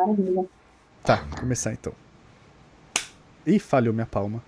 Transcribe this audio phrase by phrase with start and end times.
[0.00, 0.46] Maravilha.
[1.04, 1.92] Tá, vou começar então.
[3.46, 4.42] Ih, falhou minha palma.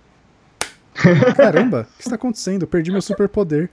[1.35, 2.63] Caramba, o que está acontecendo?
[2.63, 3.69] Eu perdi meu superpoder.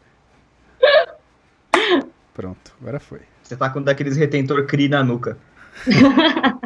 [2.34, 3.20] Pronto, agora foi.
[3.42, 5.36] Você tá com um daqueles retentor CRI na nuca.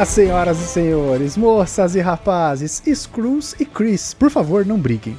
[0.00, 5.14] Olá, senhoras e senhores, moças e rapazes, Screws e Chris, por favor, não briguem.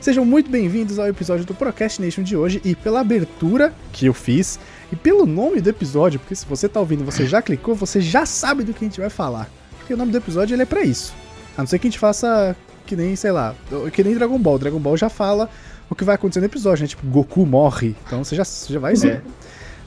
[0.00, 4.60] Sejam muito bem-vindos ao episódio do Procrastination de hoje e pela abertura que eu fiz
[4.92, 8.24] e pelo nome do episódio, porque se você tá ouvindo, você já clicou, você já
[8.24, 9.50] sabe do que a gente vai falar.
[9.78, 11.12] Porque o nome do episódio ele é para isso.
[11.58, 12.54] A não ser que a gente faça
[12.86, 13.52] que nem, sei lá,
[13.92, 14.60] que nem Dragon Ball.
[14.60, 15.50] Dragon Ball já fala
[15.90, 16.86] o que vai acontecer no episódio, né?
[16.86, 17.96] Tipo, Goku morre.
[18.06, 19.22] Então você já, você já vai é.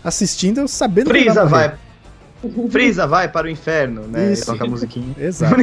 [0.04, 1.83] assistindo sabendo Freeza que vai, vai
[2.70, 4.34] Freeza vai para o inferno, né?
[4.34, 4.44] Isso.
[4.44, 5.16] E toca a musiquinha.
[5.20, 5.56] Exato.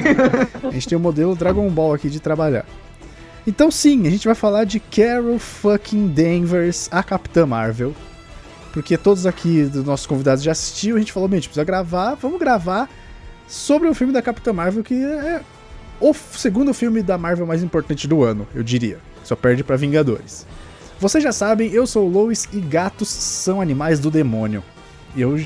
[0.64, 2.64] a gente tem o modelo Dragon Ball aqui de trabalhar.
[3.46, 7.94] Então sim, a gente vai falar de Carol fucking Danvers, a Capitã Marvel.
[8.72, 12.14] Porque todos aqui dos nossos convidados já assistiu, a gente falou, a gente precisa gravar,
[12.14, 12.88] vamos gravar
[13.48, 15.40] sobre o filme da Capitã Marvel, que é
[16.00, 18.98] o segundo filme da Marvel mais importante do ano, eu diria.
[19.24, 20.46] Só perde para Vingadores.
[21.00, 24.62] Vocês já sabem, eu sou o Lois e gatos são animais do demônio.
[25.14, 25.36] E eu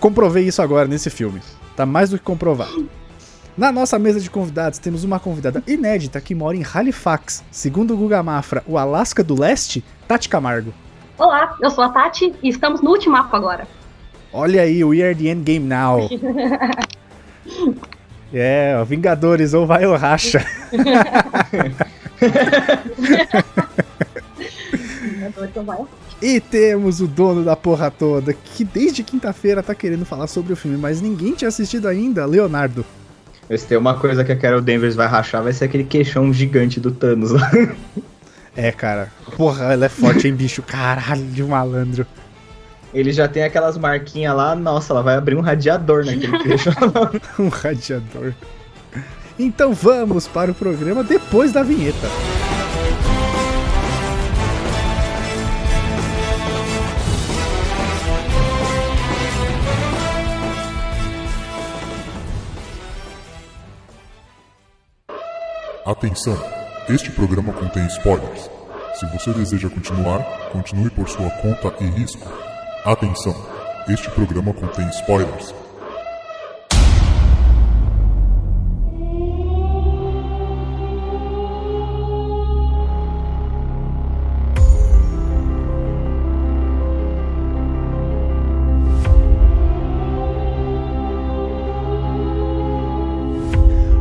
[0.00, 1.40] comprovei isso agora nesse filme.
[1.76, 2.88] Tá mais do que comprovado.
[3.56, 7.96] Na nossa mesa de convidados temos uma convidada inédita que mora em Halifax, segundo o
[7.96, 10.72] Guga Mafra, o Alasca do Leste, Tati Camargo.
[11.18, 13.66] Olá, eu sou a Tati e estamos no último mapa agora.
[14.32, 16.08] Olha aí, we are the endgame now.
[18.32, 20.44] é, Vingadores, ou vai ou racha.
[25.02, 26.07] Vingadores ou vai ou racha.
[26.20, 30.56] E temos o dono da porra toda, que desde quinta-feira tá querendo falar sobre o
[30.56, 32.84] filme, mas ninguém tinha assistido ainda, Leonardo.
[33.56, 36.80] Se tem uma coisa que a Carol Danvers vai rachar, vai ser aquele queixão gigante
[36.80, 37.50] do Thanos lá.
[38.54, 39.10] É, cara.
[39.36, 40.60] Porra, ela é forte, hein, bicho?
[40.62, 42.04] Caralho, de malandro.
[42.92, 46.70] Ele já tem aquelas marquinhas lá, nossa, ela vai abrir um radiador naquele queixo.
[47.38, 48.34] um radiador.
[49.38, 52.08] Então vamos para o programa depois da vinheta.
[65.88, 66.36] Atenção!
[66.86, 68.50] Este programa contém spoilers.
[68.92, 70.22] Se você deseja continuar,
[70.52, 72.28] continue por sua conta e risco.
[72.84, 73.34] Atenção!
[73.88, 75.54] Este programa contém spoilers.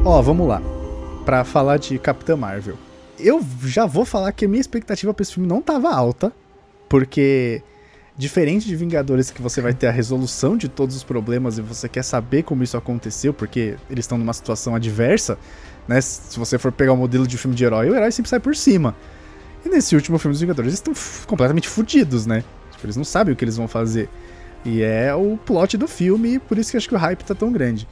[0.03, 0.61] Ó, oh, vamos lá
[1.27, 2.77] para falar de Capitã Marvel.
[3.19, 6.31] Eu já vou falar que a minha expectativa para esse filme não tava alta,
[6.87, 7.61] porque
[8.15, 11.89] diferente de Vingadores que você vai ter a resolução de todos os problemas e você
[11.89, 15.37] quer saber como isso aconteceu, porque eles estão numa situação adversa,
[15.85, 15.99] né?
[15.99, 18.55] Se você for pegar o modelo de filme de herói, o herói sempre sai por
[18.55, 18.95] cima.
[19.65, 20.93] E nesse último filme dos Vingadores, eles estão
[21.27, 22.41] completamente fodidos, né?
[22.71, 24.07] Tipo, eles não sabem o que eles vão fazer.
[24.63, 27.51] E é o plot do filme, por isso que acho que o hype tá tão
[27.51, 27.85] grande.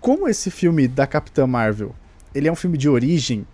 [0.00, 1.94] Como esse filme da Capitã Marvel
[2.36, 3.46] ele é um filme de origem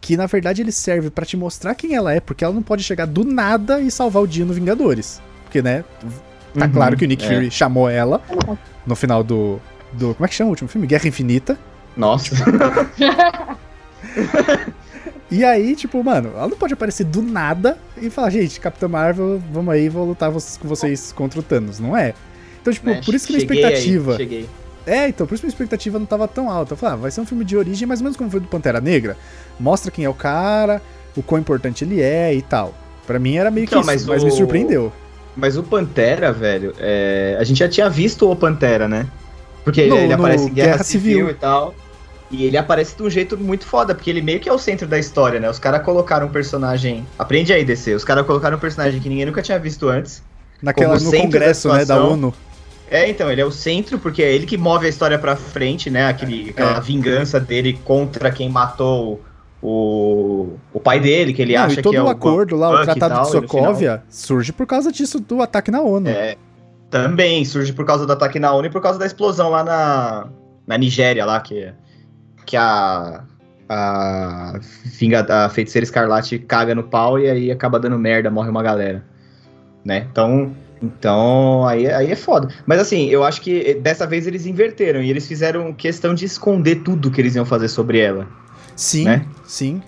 [0.00, 2.82] que na verdade ele serve para te mostrar quem ela é, porque ela não pode
[2.82, 5.20] chegar do nada e salvar o dia no Vingadores.
[5.44, 5.84] Porque, né,
[6.56, 7.28] tá uhum, claro que o Nick é.
[7.28, 8.22] Fury chamou ela
[8.86, 9.60] no final do,
[9.92, 10.14] do.
[10.14, 10.86] Como é que chama o último filme?
[10.86, 11.58] Guerra Infinita.
[11.96, 12.34] Nossa.
[15.30, 19.42] e aí, tipo, mano, ela não pode aparecer do nada e falar, gente, Capitã Marvel,
[19.52, 22.14] vamos aí, vou lutar com vocês contra o Thanos, não é?
[22.62, 23.00] Então, tipo, né?
[23.04, 24.12] por isso que minha expectativa.
[24.12, 24.48] Aí, cheguei
[24.86, 26.72] é, então, por isso minha expectativa não tava tão alta.
[26.74, 28.48] Eu falei, ah, vai ser um filme de origem, mais ou menos como foi do
[28.48, 29.16] Pantera Negra.
[29.58, 30.80] Mostra quem é o cara,
[31.16, 32.74] o quão importante ele é e tal.
[33.06, 34.26] Para mim era meio então, que isso, mas, mas o...
[34.26, 34.92] me surpreendeu.
[35.36, 37.36] Mas o Pantera, velho, é...
[37.38, 39.06] a gente já tinha visto o Pantera, né?
[39.64, 41.18] Porque no, ele aparece em Guerra, Guerra Civil.
[41.18, 41.74] Civil e tal.
[42.30, 44.86] E ele aparece de um jeito muito foda, porque ele meio que é o centro
[44.86, 45.50] da história, né?
[45.50, 47.04] Os caras colocaram um personagem.
[47.18, 47.94] Aprende aí, DC.
[47.94, 50.22] Os caras colocaram um personagem que ninguém nunca tinha visto antes.
[50.62, 52.32] Naquela, no congresso, da né, da ONU.
[52.90, 55.88] É, então, ele é o centro, porque é ele que move a história pra frente,
[55.88, 56.08] né?
[56.08, 56.50] Aquele, é.
[56.50, 56.80] aquela é.
[56.80, 59.22] vingança dele contra quem matou
[59.62, 61.92] o, o pai dele, que ele Não, acha que é o.
[61.92, 65.70] todo o acordo lá, o Tratado tal, de Sokovia, surge por causa disso, do ataque
[65.70, 66.08] na ONU.
[66.08, 66.36] É,
[66.90, 70.28] também surge por causa do ataque na ONU e por causa da explosão lá na,
[70.66, 71.72] na Nigéria, lá, que,
[72.44, 73.22] que a.
[73.68, 74.58] a,
[75.28, 79.04] a feiticeira escarlate caga no pau e aí acaba dando merda, morre uma galera.
[79.84, 80.06] Né?
[80.10, 82.48] Então, então aí, aí é foda.
[82.66, 86.76] Mas assim, eu acho que dessa vez eles inverteram e eles fizeram questão de esconder
[86.76, 88.26] tudo que eles iam fazer sobre ela.
[88.74, 89.26] Sim, né?
[89.44, 89.82] sim.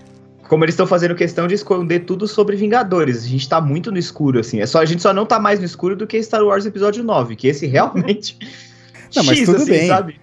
[0.47, 3.23] Como eles estão fazendo questão de esconder tudo sobre Vingadores.
[3.23, 4.59] A gente tá muito no escuro, assim.
[4.59, 7.03] É só, a gente só não tá mais no escuro do que Star Wars Episódio
[7.03, 8.37] 9, que esse realmente.
[9.15, 9.87] não, mas X, tudo assim, bem.
[9.87, 10.19] Sabe?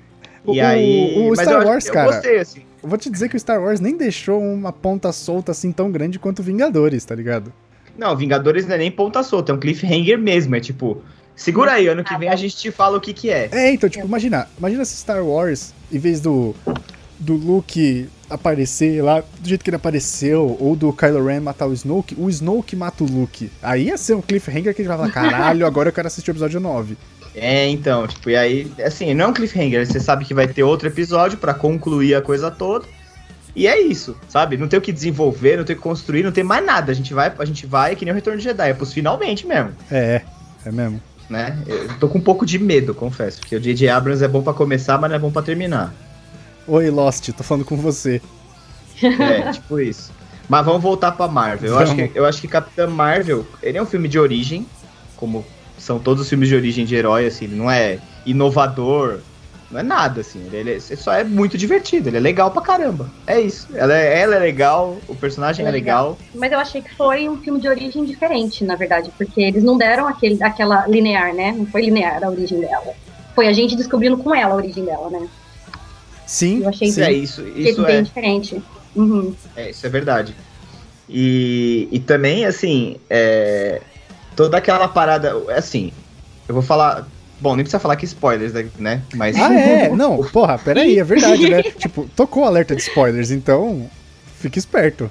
[0.47, 1.31] E o, aí.
[1.31, 2.09] O, Star Wars, eu, cara.
[2.09, 2.63] Eu gostei, assim.
[2.83, 5.91] Eu vou te dizer que o Star Wars nem deixou uma ponta solta assim tão
[5.91, 7.53] grande quanto Vingadores, tá ligado?
[7.97, 10.55] Não, Vingadores não é nem ponta solta, é um cliffhanger mesmo.
[10.57, 11.03] É tipo,
[11.37, 13.49] segura aí, ano que vem a gente te fala o que que é.
[13.53, 16.55] É, então, tipo, imagina, imagina se Star Wars, em vez do,
[17.19, 21.73] do Luke aparecer lá do jeito que ele apareceu, ou do Kylo Ren matar o
[21.73, 23.51] Snoke, o Snoke mata o Luke.
[23.63, 26.31] Aí ia ser um cliffhanger que a gente vai falar, caralho, agora eu quero assistir
[26.31, 26.97] o episódio 9.
[27.35, 30.63] É, então, tipo, e aí, assim, não é um cliffhanger, você sabe que vai ter
[30.63, 32.87] outro episódio para concluir a coisa toda.
[33.55, 34.57] E é isso, sabe?
[34.57, 36.93] Não tem o que desenvolver, não tem o que construir, não tem mais nada.
[36.93, 39.47] A gente vai, a gente vai que nem o Retorno de Jedi, é pros finalmente
[39.47, 39.73] mesmo.
[39.91, 40.23] É,
[40.65, 41.01] é mesmo.
[41.29, 41.57] Né?
[41.67, 43.89] Eu tô com um pouco de medo, confesso, porque o J.J.
[43.89, 45.95] Abrams é bom para começar, mas não é bom para terminar.
[46.67, 48.21] Oi, Lost, tô falando com você.
[49.03, 50.13] É, tipo isso.
[50.49, 51.71] Mas vamos voltar pra Marvel.
[51.71, 54.67] Eu acho, que, eu acho que Capitã Marvel, ele é um filme de origem,
[55.17, 55.45] como
[55.79, 59.21] são todos os filmes de origem de herói, assim, ele não é inovador,
[59.71, 60.45] não é nada, assim.
[60.53, 63.11] Ele, ele, só é muito divertido, ele é legal pra caramba.
[63.27, 63.69] É isso.
[63.75, 66.11] Ela é, ela é legal, o personagem é, é legal.
[66.11, 66.19] legal.
[66.35, 69.79] Mas eu achei que foi um filme de origem diferente, na verdade, porque eles não
[69.79, 71.55] deram aquele, aquela linear, né?
[71.57, 72.95] Não foi linear a origem dela.
[73.35, 75.29] Foi a gente descobrindo com ela a origem dela, né?
[76.27, 77.47] Sim, eu achei sim, é isso.
[77.49, 78.63] Isso bem é diferente.
[78.95, 79.35] Uhum.
[79.57, 80.35] É, isso é verdade.
[81.09, 83.83] E, e também, assim, é,
[84.37, 85.33] toda aquela parada.
[85.57, 85.93] Assim,
[86.49, 87.07] eu vou falar.
[87.41, 89.03] Bom, nem precisa falar que spoilers, né?
[89.15, 89.37] Mas.
[89.37, 89.89] Ah, é?
[89.89, 91.63] Não, porra, peraí, é verdade, né?
[91.79, 93.89] tipo, tocou alerta de spoilers, então.
[94.39, 95.11] Fique esperto.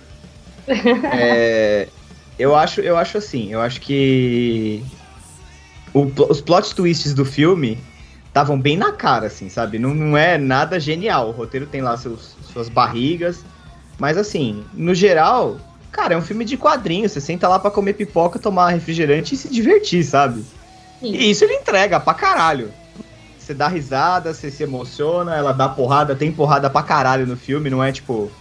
[1.11, 1.87] É,
[2.37, 4.83] eu acho, eu acho assim, eu acho que
[5.93, 7.77] o, os plot twists do filme
[8.27, 9.79] estavam bem na cara, assim, sabe?
[9.79, 11.29] Não, não é nada genial.
[11.29, 13.43] O roteiro tem lá seus, suas barrigas,
[13.97, 15.57] mas assim, no geral,
[15.91, 17.11] cara, é um filme de quadrinhos.
[17.11, 20.43] Você senta lá para comer pipoca, tomar refrigerante e se divertir, sabe?
[20.99, 21.13] Sim.
[21.13, 22.71] E isso ele entrega pra caralho.
[23.37, 27.69] Você dá risada, você se emociona, ela dá porrada, tem porrada pra caralho no filme,
[27.69, 28.31] não é tipo.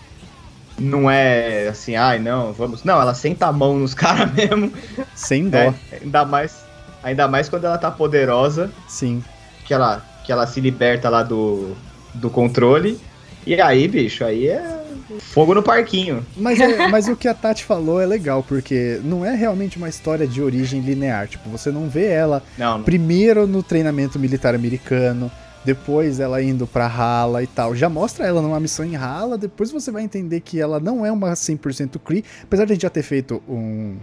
[0.79, 2.85] Não é assim, ai não, vamos.
[2.85, 4.73] Não, ela senta a mão nos caras mesmo.
[5.15, 5.59] Sem dó.
[5.59, 6.65] É, ainda mais.
[7.03, 8.71] Ainda mais quando ela tá poderosa.
[8.87, 9.25] Sim.
[9.65, 11.75] Que ela, que ela se liberta lá do,
[12.15, 13.01] do controle.
[13.47, 14.88] E aí, bicho, aí é
[15.21, 16.25] fogo no parquinho.
[16.37, 19.89] Mas, é, mas o que a Tati falou é legal, porque não é realmente uma
[19.89, 21.29] história de origem linear.
[21.29, 22.85] Tipo, você não vê ela não, não.
[22.85, 25.31] primeiro no treinamento militar americano,
[25.65, 27.75] depois ela indo pra Hala e tal.
[27.75, 31.13] Já mostra ela numa missão em Hala, depois você vai entender que ela não é
[31.13, 32.25] uma 100% Kree.
[32.43, 33.97] Apesar de a gente já ter feito um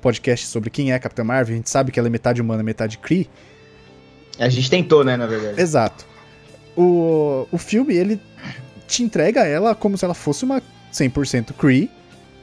[0.00, 2.62] podcast sobre quem é a Capitã Marvel, a gente sabe que ela é metade humana,
[2.62, 3.28] metade Kree.
[4.38, 5.60] A gente tentou, né, na verdade.
[5.60, 6.06] Exato.
[6.76, 8.20] O, o filme, ele
[8.90, 10.60] te entrega ela como se ela fosse uma
[10.92, 11.90] 100% Cree,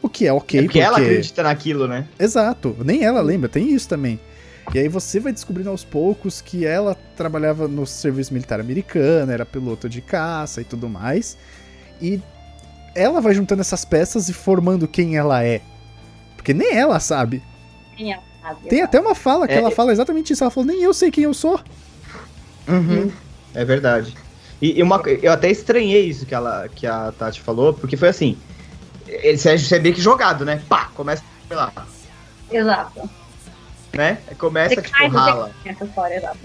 [0.02, 0.60] o que é ok.
[0.60, 2.08] É porque, porque ela acredita naquilo, né?
[2.18, 4.20] Exato, nem ela lembra, tem isso também.
[4.74, 9.46] E aí você vai descobrindo aos poucos que ela trabalhava no serviço militar americano, era
[9.46, 11.38] piloto de caça e tudo mais.
[12.02, 12.22] E
[12.94, 15.62] ela vai juntando essas peças e formando quem ela é.
[16.36, 17.42] Porque nem ela sabe.
[17.98, 18.70] Nem ela sabe.
[18.70, 20.44] Tem até uma fala que é, ela fala exatamente isso.
[20.44, 21.60] Ela falou, nem eu sei quem eu sou.
[22.68, 23.10] Uhum.
[23.54, 24.16] É verdade.
[24.62, 28.10] E, e, uma, eu até estranhei isso que, ela, que a Tati falou, porque foi
[28.10, 28.38] assim:
[29.08, 30.62] ele é meio que jogado, né?
[30.68, 31.72] Pá, começa lá.
[32.52, 33.10] Exato.
[33.94, 34.18] Né?
[34.38, 35.52] Começa, Você tipo, rala.
[35.66, 36.40] Exato.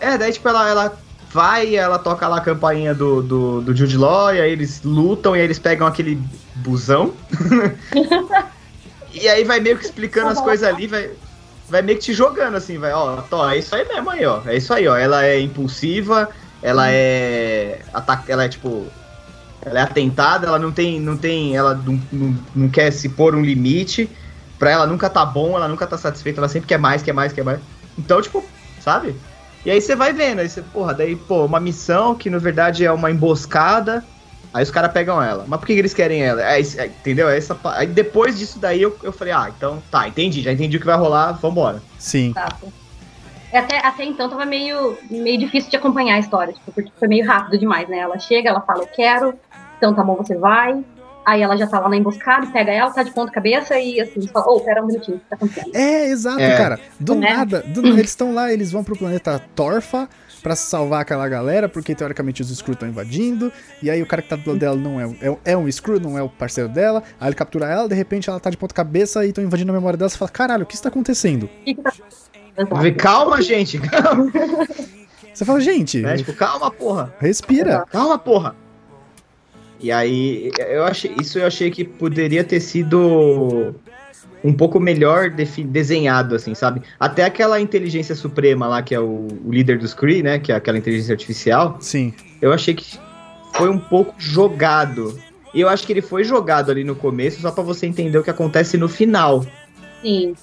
[0.00, 0.98] É, daí, tipo, ela, ela
[1.30, 5.34] vai ela toca lá a campainha do, do, do Jude Law, e aí eles lutam,
[5.34, 6.20] e aí eles pegam aquele
[6.56, 7.12] busão.
[9.12, 11.10] e aí vai meio que explicando as coisas ali, vai,
[11.68, 14.40] vai meio que te jogando, assim, vai, ó, tô, é isso aí mesmo aí, ó.
[14.46, 14.96] É isso aí, ó.
[14.96, 16.28] Ela é impulsiva,
[16.62, 17.80] ela é.
[17.92, 18.86] Ataca, ela é tipo.
[19.62, 21.00] Ela é atentada, ela não tem.
[21.00, 21.56] Não tem.
[21.56, 24.08] Ela não, não, não quer se pôr um limite.
[24.58, 27.32] Pra ela nunca tá bom, ela nunca tá satisfeita, ela sempre quer mais, quer mais,
[27.32, 27.60] quer mais.
[27.98, 28.42] Então, tipo,
[28.80, 29.14] sabe?
[29.64, 32.84] E aí você vai vendo, aí você, porra, daí, pô, uma missão que na verdade
[32.84, 34.02] é uma emboscada.
[34.54, 35.44] Aí os caras pegam ela.
[35.46, 36.40] Mas por que, que eles querem ela?
[36.40, 37.28] É, é, entendeu?
[37.28, 40.78] É essa, aí depois disso daí eu, eu falei, ah, então tá, entendi, já entendi
[40.78, 41.82] o que vai rolar, vambora.
[41.98, 42.32] Sim.
[42.32, 42.48] Tá,
[43.52, 47.26] até, até então tava meio, meio difícil de acompanhar a história, tipo, porque foi meio
[47.26, 47.98] rápido demais, né?
[47.98, 49.34] Ela chega, ela fala, eu quero,
[49.76, 50.84] então tá bom, você vai.
[51.24, 54.28] Aí ela já tá lá na emboscada, pega ela, tá de ponta cabeça e assim,
[54.28, 55.74] fala, ô, oh, pera um minutinho, o que tá acontecendo?
[55.74, 56.56] É, exato, é.
[56.56, 56.78] cara.
[57.00, 57.16] Do é.
[57.16, 60.08] nada, do, eles estão lá, eles vão pro planeta Torfa
[60.40, 64.28] para salvar aquela galera, porque teoricamente os Screw estão invadindo, e aí o cara que
[64.28, 67.02] tá do lado dela não é, é, é, um Screw, não é o parceiro dela,
[67.18, 69.74] aí ele captura ela, de repente ela tá de ponta cabeça e estão invadindo a
[69.74, 71.50] memória dela, você fala, caralho, o que está acontecendo?
[72.96, 74.32] Calma, gente, calma.
[75.32, 76.04] Você fala, gente.
[76.04, 77.14] É, tipo, calma, porra.
[77.20, 77.84] Respira.
[77.90, 78.56] Calma, porra.
[79.78, 83.74] E aí, eu achei, isso eu achei que poderia ter sido
[84.42, 86.80] um pouco melhor desenhado, assim, sabe?
[86.98, 90.38] Até aquela inteligência suprema lá, que é o, o, líder dos Kree, né?
[90.38, 91.76] Que é aquela inteligência artificial.
[91.80, 92.14] Sim.
[92.40, 92.98] Eu achei que
[93.52, 95.18] foi um pouco jogado.
[95.52, 98.22] E eu acho que ele foi jogado ali no começo só para você entender o
[98.22, 99.44] que acontece no final.
[100.00, 100.34] Sim.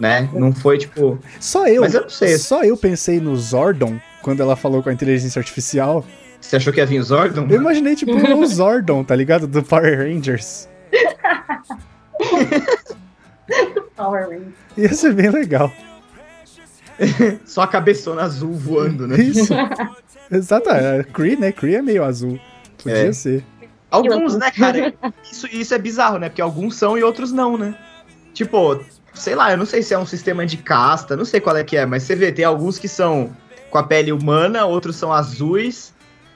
[0.00, 0.28] Né?
[0.32, 1.18] Não foi tipo.
[1.38, 1.82] Só eu.
[1.82, 2.38] Mas eu não sei.
[2.38, 6.04] Só eu pensei no Zordon quando ela falou com a inteligência artificial.
[6.40, 7.46] Você achou que ia vir o Zordon?
[7.48, 9.46] Eu imaginei, tipo, o Zordon, tá ligado?
[9.46, 10.68] Do Power Rangers.
[13.96, 14.54] Power Rangers.
[14.76, 15.72] Ia ser bem legal.
[17.44, 19.20] Só a cabeçona azul voando, né?
[19.20, 19.52] Isso.
[20.30, 20.70] Exato.
[20.70, 21.52] É, Kree, né?
[21.52, 22.38] Kree é meio azul.
[22.78, 23.12] Podia é.
[23.12, 23.44] ser.
[23.90, 24.94] Alguns, né, cara?
[25.30, 26.28] Isso, isso é bizarro, né?
[26.28, 27.74] Porque alguns são e outros não, né?
[28.32, 28.80] Tipo,
[29.14, 31.64] sei lá, eu não sei se é um sistema de casta, não sei qual é
[31.64, 33.30] que é, mas você vê, tem alguns que são
[33.70, 35.92] com a pele humana, outros são azuis,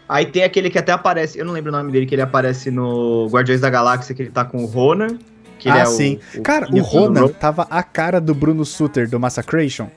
[0.09, 2.71] Aí tem aquele que até aparece, eu não lembro o nome dele, que ele aparece
[2.71, 5.19] no Guardiões da Galáxia, que ele tá com o Ronan.
[5.59, 6.21] Que ah, é sim.
[6.35, 9.89] O, o cara, o Ronan tava a cara do Bruno Sutter do Massacration.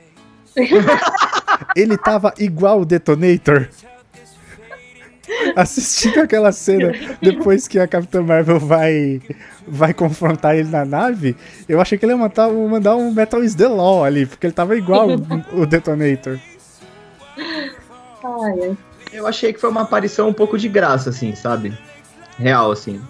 [1.76, 3.68] ele tava igual o Detonator.
[5.56, 9.22] Assistindo aquela cena depois que a Capitã Marvel vai
[9.68, 11.36] vai confrontar ele na nave,
[11.68, 14.54] eu achei que ele ia mandar, mandar um Metal is the Law ali, porque ele
[14.54, 15.08] tava igual
[15.54, 16.40] o Detonator.
[18.24, 18.78] Ai.
[19.12, 21.78] Eu achei que foi uma aparição um pouco de graça, assim, sabe?
[22.38, 23.02] Real, assim.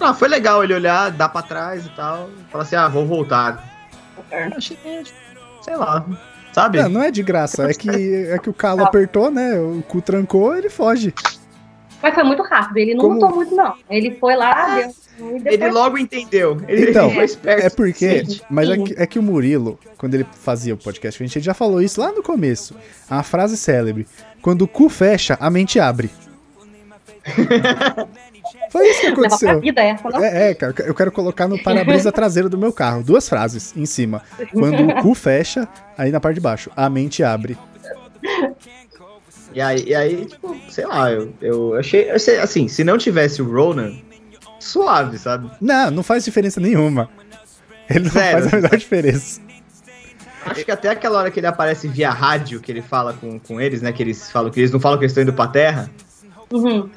[0.00, 2.28] Ah, foi legal ele olhar, dar pra trás e tal.
[2.50, 3.64] Falar assim, ah, vou voltar.
[4.30, 4.44] É.
[4.44, 4.76] Achei,
[5.62, 6.04] sei lá,
[6.56, 6.82] sabe?
[6.82, 9.60] Não, não é de graça, é que, é que o calo apertou, né?
[9.60, 11.12] O cu trancou, ele foge.
[12.02, 13.14] Mas foi muito rápido, ele não Como...
[13.14, 13.74] lutou muito, não.
[13.90, 16.58] Ele foi lá, deu, Ele logo entendeu.
[16.66, 17.66] Ele então, foi esperto.
[17.66, 18.22] É porque.
[18.48, 21.52] Mas é que, é que, o Murilo, quando ele fazia o podcast, a gente já
[21.52, 22.74] falou isso lá no começo.
[23.10, 24.06] A frase célebre.
[24.40, 26.10] Quando o cu fecha, a mente abre.
[28.76, 29.60] Foi isso que aconteceu.
[29.60, 30.22] Vida essa, não?
[30.22, 33.02] É, é, cara, eu quero colocar no para-brisa traseiro do meu carro.
[33.02, 34.20] Duas frases em cima.
[34.52, 35.66] Quando o cu fecha,
[35.96, 37.56] aí na parte de baixo, a mente abre.
[39.54, 42.10] E aí, e aí tipo, sei lá, eu, eu achei.
[42.10, 43.94] Assim, se não tivesse o Ronan,
[44.60, 45.50] suave, sabe?
[45.58, 47.08] Não, não faz diferença nenhuma.
[47.88, 49.40] Ele não Zero, faz a menor diferença.
[50.44, 53.58] Acho que até aquela hora que ele aparece via rádio, que ele fala com, com
[53.58, 53.90] eles, né?
[53.90, 55.90] Que eles falam que eles não falam que eles estão indo pra terra.
[56.52, 56.88] Uhum.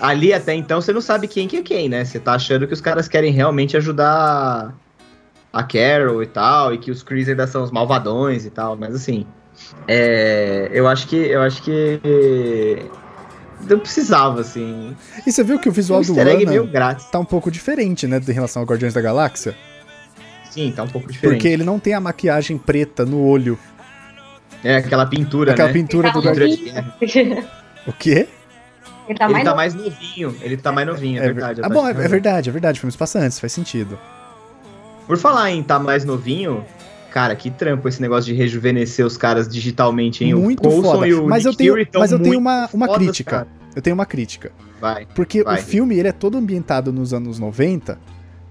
[0.00, 2.04] Ali até então você não sabe quem que é quem, né?
[2.04, 4.74] Você tá achando que os caras querem realmente ajudar
[5.52, 8.94] a Carol e tal, e que os Chris ainda são os malvadões e tal, mas
[8.94, 9.26] assim.
[9.88, 11.16] É, eu acho que.
[11.16, 12.00] Eu acho que.
[13.68, 14.94] Não precisava, assim.
[15.26, 18.20] E você viu que o visual um do Lana tá um pouco diferente, né?
[18.26, 19.56] Em relação ao Guardiões da Galáxia?
[20.50, 21.38] Sim, tá um pouco diferente.
[21.38, 23.58] Porque ele não tem a maquiagem preta no olho.
[24.62, 25.74] É, aquela pintura, aquela né?
[25.74, 26.58] pintura do Guardiões.
[27.86, 28.28] o quê?
[29.08, 30.36] Ele tá, ele mais, tá mais novinho.
[30.40, 31.60] Ele tá mais novinho, é, é verdade.
[31.62, 32.80] Ah, bom, é, é, verdade, é verdade.
[32.80, 33.98] Filmes passantes, faz sentido.
[35.06, 36.64] Por falar em tá mais novinho,
[37.12, 40.34] cara, que trampo esse negócio de rejuvenescer os caras digitalmente, hein?
[40.34, 41.06] Muito o foda.
[41.06, 43.30] E o mas, eu tenho, mas eu tenho uma, uma crítica.
[43.30, 43.48] Cara.
[43.74, 44.50] Eu tenho uma crítica.
[44.80, 45.06] Vai.
[45.14, 45.60] Porque vai.
[45.60, 47.98] o filme, ele é todo ambientado nos anos 90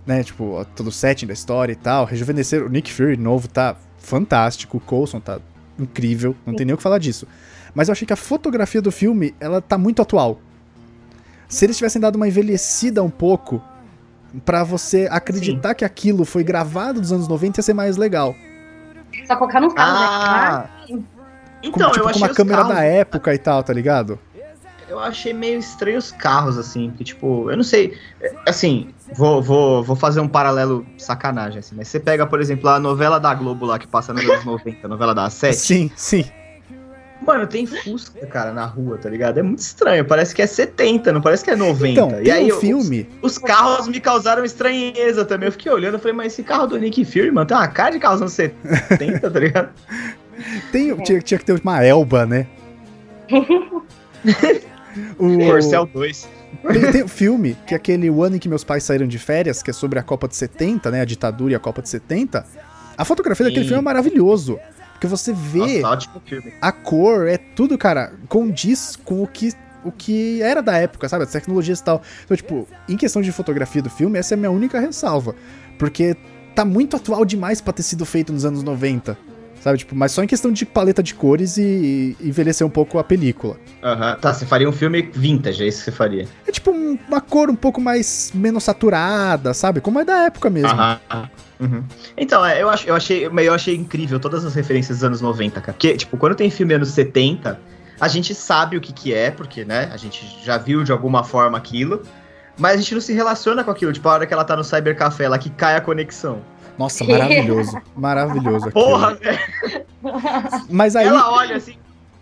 [0.05, 0.23] né?
[0.23, 2.05] Tipo, todo o setting da história e tal.
[2.05, 5.39] Rejuvenescer o Nick Fury novo tá fantástico, o Coulson tá
[5.79, 7.27] incrível, não tem nem o que falar disso.
[7.73, 10.39] Mas eu achei que a fotografia do filme, ela tá muito atual.
[11.47, 13.61] Se eles tivessem dado uma envelhecida um pouco,
[14.45, 15.75] para você acreditar Sim.
[15.75, 18.35] que aquilo foi gravado dos anos 90 ia ser mais legal.
[19.25, 20.07] Só colocar nos carros, né?
[20.09, 20.69] ah.
[20.89, 21.03] né?
[21.63, 22.75] Então, com, tipo, eu achei com uma câmera carros...
[22.75, 24.19] da época e tal, tá ligado?
[24.87, 27.97] eu achei meio estranho os carros, assim, porque, tipo, eu não sei.
[28.21, 32.69] É, assim, vou, vou, vou fazer um paralelo sacanagem, assim, mas você pega, por exemplo,
[32.69, 35.57] a novela da Globo lá que passa nos anos 90, a novela da Sete.
[35.57, 36.25] Sim, sim.
[37.25, 39.39] Mano, tem Fusca, cara, na rua, tá ligado?
[39.39, 41.87] É muito estranho, parece que é 70, não parece que é 90.
[41.87, 43.09] Então, e aí, um filme...
[43.21, 45.47] Os, os, carros me causaram estranheza também.
[45.47, 47.91] Eu fiquei olhando e falei, mas esse carro do Nick Fury, mano, tem uma cara
[47.91, 49.69] de carro anos 70, tá ligado?
[50.69, 52.45] Tem, tinha, tinha que ter uma Elba, né?
[55.17, 56.29] O Corcel 2.
[56.71, 59.19] Tem, tem um filme, que é aquele O Ano em que Meus Pais Saíram de
[59.19, 61.01] Férias, que é sobre a Copa de 70, né?
[61.01, 62.45] A ditadura e a Copa de 70.
[62.97, 63.51] A fotografia Sim.
[63.51, 64.59] daquele filme é maravilhoso.
[65.05, 66.09] Porque você vê Nossa,
[66.61, 71.23] a cor, é tudo, cara, condiz com o que, o que era da época, sabe?
[71.23, 72.01] As tecnologias e tal.
[72.23, 75.35] Então, tipo, em questão de fotografia do filme, essa é a minha única ressalva.
[75.77, 76.15] Porque
[76.55, 79.34] tá muito atual demais pra ter sido feito nos anos 90
[79.65, 82.99] Sabe, tipo, mas só em questão de paleta de cores e, e envelhecer um pouco
[82.99, 83.57] a película.
[83.81, 84.19] Aham, uhum.
[84.19, 86.27] tá, você faria um filme vintage, é isso que você faria?
[86.45, 89.81] É tipo um, uma cor um pouco mais, menos saturada, sabe?
[89.81, 90.69] Como é da época mesmo.
[90.69, 90.99] Aham.
[91.59, 91.83] Uhum.
[92.15, 95.59] Então, é, eu, ach, eu, achei, eu achei incrível todas as referências dos anos 90,
[95.59, 95.73] cara.
[95.73, 97.59] Porque, tipo, quando tem filme anos 70,
[97.99, 101.23] a gente sabe o que que é, porque, né, a gente já viu de alguma
[101.23, 102.03] forma aquilo,
[102.55, 103.91] mas a gente não se relaciona com aquilo.
[103.91, 106.43] Tipo, a hora que ela tá no cybercafé, ela que cai a conexão.
[106.77, 107.81] Nossa, maravilhoso.
[107.95, 108.67] maravilhoso.
[108.67, 108.85] Aquilo.
[108.85, 109.39] Porra, velho.
[110.69, 111.07] Mas aí.
[111.07, 111.75] Ela olha assim.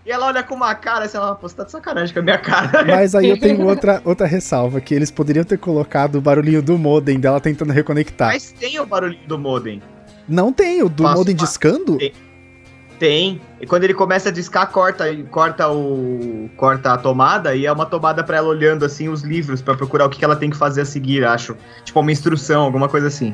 [0.06, 2.24] E ela olha com uma cara assim, ela, pô, você tá de sacanagem com a
[2.24, 2.84] minha cara.
[2.84, 6.78] Mas aí eu tenho outra, outra ressalva, que eles poderiam ter colocado o barulhinho do
[6.78, 8.34] modem dela tentando reconectar.
[8.34, 9.82] Mas tem o barulhinho do modem.
[10.28, 11.98] Não tem, o do Passo modem discando?
[11.98, 12.14] Tem.
[13.00, 13.42] tem.
[13.62, 16.50] E quando ele começa a discar, corta, corta o.
[16.58, 20.06] corta a tomada e é uma tomada para ela olhando assim os livros para procurar
[20.06, 21.56] o que, que ela tem que fazer a seguir, acho.
[21.86, 23.34] Tipo uma instrução, alguma coisa assim.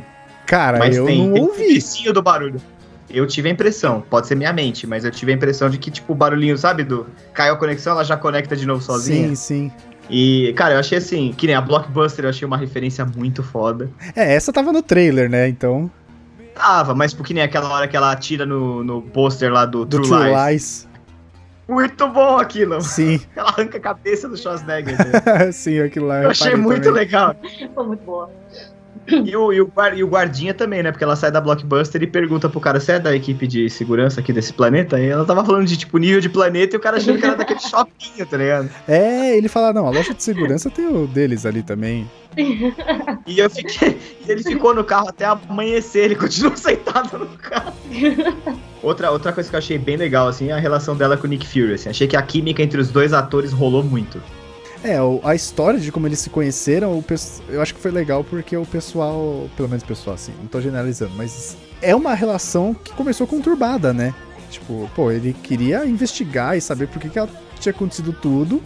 [0.50, 1.80] Cara, mas eu tem, não tem ouvi.
[1.80, 2.60] Tem do barulho.
[3.08, 5.92] Eu tive a impressão, pode ser minha mente, mas eu tive a impressão de que,
[5.92, 9.30] tipo, o barulhinho, sabe, do caiu a conexão, ela já conecta de novo sozinha.
[9.30, 9.72] Sim, sim.
[10.10, 13.92] E, cara, eu achei assim, que nem a Blockbuster, eu achei uma referência muito foda.
[14.16, 15.48] É, essa tava no trailer, né?
[15.48, 15.90] Então.
[16.56, 20.02] Tava, mas porque nem aquela hora que ela atira no, no pôster lá do, do
[20.02, 20.48] True, True Lies.
[20.48, 20.90] Lies.
[21.68, 22.82] Muito bom aquilo.
[22.82, 23.22] Sim.
[23.38, 24.98] Ela arranca a cabeça do Schwarzenegger.
[25.54, 26.24] Sim, aquilo lá.
[26.24, 27.02] Eu achei muito também.
[27.02, 27.36] legal.
[27.76, 28.32] Foi muito boa.
[29.08, 30.92] E o, e, o, e o guardinha também, né?
[30.92, 34.20] Porque ela sai da Blockbuster e pergunta pro cara, você é da equipe de segurança
[34.20, 35.00] aqui desse planeta?
[35.00, 37.36] E ela tava falando de, tipo, nível de planeta e o cara achando que era
[37.36, 38.70] daquele shopping, tá ligado?
[38.88, 42.10] É, ele fala, não, a loja de segurança tem o deles ali também.
[43.26, 43.98] e eu fiquei.
[44.26, 47.74] E ele ficou no carro até amanhecer, ele continuou sentado no carro.
[48.84, 51.30] outra, outra coisa que eu achei bem legal, assim, é a relação dela com o
[51.30, 51.74] Nick Fury.
[51.74, 54.22] Assim, achei que a química entre os dois atores rolou muito.
[54.84, 57.04] É, a história de como eles se conheceram,
[57.50, 60.62] eu acho que foi legal porque o pessoal, pelo menos o pessoal assim, não tô
[60.62, 64.14] generalizando, mas é uma relação que começou conturbada, né?
[64.50, 67.20] Tipo, pô, ele queria investigar e saber por que, que
[67.60, 68.62] tinha acontecido tudo.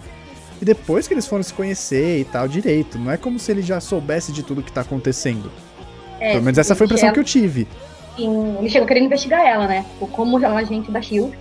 [0.62, 2.98] E depois que eles foram se conhecer e tal, direito.
[2.98, 5.52] Não é como se ele já soubesse de tudo que tá acontecendo.
[6.20, 7.14] É, Pelo menos essa foi a impressão ela...
[7.14, 7.68] que eu tive.
[8.16, 9.86] Sim, ele chegou querendo investigar ela, né?
[9.94, 11.38] Tipo, como é um agente da SHIELD.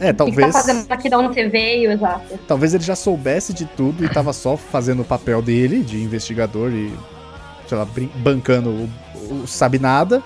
[0.00, 0.46] É, talvez.
[0.46, 2.38] Que tá fazendo aqui de onde você veio, exato.
[2.46, 6.72] Talvez ele já soubesse de tudo e tava só fazendo o papel dele de investigador
[6.72, 6.92] e,
[7.68, 10.22] sei lá, bancando o, o sabe nada.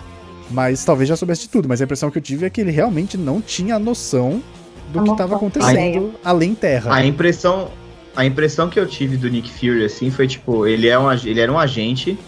[0.50, 1.68] Mas talvez já soubesse de tudo.
[1.68, 4.42] Mas a impressão que eu tive é que ele realmente não tinha noção
[4.90, 6.94] do a que estava acontecendo além terra.
[6.94, 7.68] A impressão,
[8.16, 11.38] a impressão que eu tive do Nick Fury, assim, foi tipo, ele, é um, ele
[11.38, 12.18] era um agente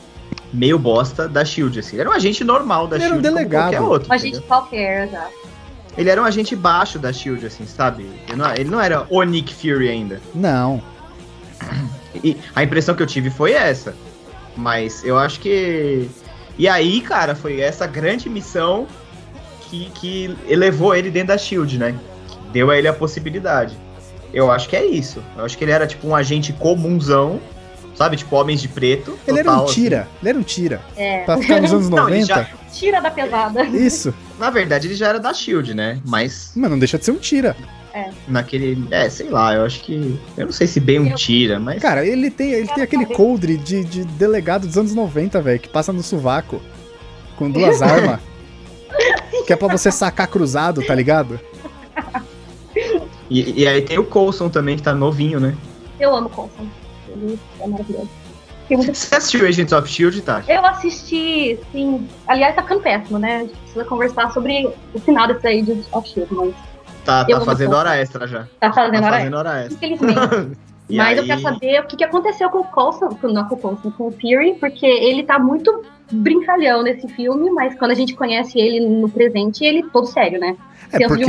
[0.53, 1.97] meio bosta da Shield, assim.
[1.97, 3.27] Ele era um agente normal da ele Shield.
[3.27, 3.71] Era um delegado.
[3.71, 4.11] qualquer outro.
[4.11, 5.40] Um agente qualquer, exato.
[5.97, 8.07] Ele era um agente baixo da Shield, assim, sabe?
[8.29, 10.21] Ele não, ele não era o Nick Fury ainda.
[10.35, 10.83] Não.
[12.25, 13.95] E a impressão que eu tive foi essa.
[14.57, 16.09] Mas eu acho que.
[16.59, 18.87] E aí, cara, foi essa grande missão
[19.63, 21.95] que, que elevou ele dentro da Shield, né?
[22.53, 23.77] Deu a ele a possibilidade.
[24.35, 25.23] Eu acho que é isso.
[25.37, 27.41] Eu acho que ele era tipo um agente comunzão
[28.01, 28.17] sabe?
[28.17, 29.19] Tipo, Homens de Preto.
[29.29, 30.11] Ele total, era um tira, assim.
[30.23, 30.81] ele era um tira.
[30.97, 31.25] É.
[31.25, 32.17] Pra ficar nos anos 90.
[32.17, 32.49] Não, já...
[32.73, 33.63] Tira da pesada.
[33.65, 34.15] Isso.
[34.41, 36.01] Na verdade, ele já era da Shield, né?
[36.07, 36.53] Mas.
[36.57, 37.55] Mas não deixa de ser um tira.
[37.93, 38.09] É.
[38.27, 38.87] Naquele.
[38.91, 40.19] É, sei lá, eu acho que.
[40.35, 41.81] Eu não sei se bem um tira, mas.
[41.83, 45.69] Cara, ele tem, ele tem aquele coldre de, de delegado dos anos 90, velho, que
[45.69, 46.63] passa no sovaco.
[47.37, 48.19] Com duas armas.
[49.47, 51.39] que é pra você sacar cruzado, tá ligado?
[53.29, 55.55] E, e, aí tem o Coulson também, que tá novinho, né?
[56.01, 56.67] Eu amo Coulson
[57.11, 58.09] ele é maravilhoso.
[58.77, 60.43] Você assistiu Agents of Shield, tá?
[60.47, 62.09] Eu assisti, sim.
[62.27, 63.37] Aliás, tá ficando péssimo, né?
[63.37, 66.55] A gente precisa conversar sobre o final desse Agents of Shield, mas.
[67.05, 68.47] Tá, tá fazendo hora extra já.
[68.61, 69.87] Tá fazendo, tá hora, fazendo hora extra.
[69.87, 70.59] Infelizmente.
[70.91, 71.17] mas aí...
[71.17, 74.09] eu quero saber o que, que aconteceu com o Coulson, não com o Coulson, com
[74.09, 78.81] o Fury, porque ele tá muito brincalhão nesse filme, mas quando a gente conhece ele
[78.81, 80.57] no presente, ele todo sério, né?
[80.93, 81.25] É porque,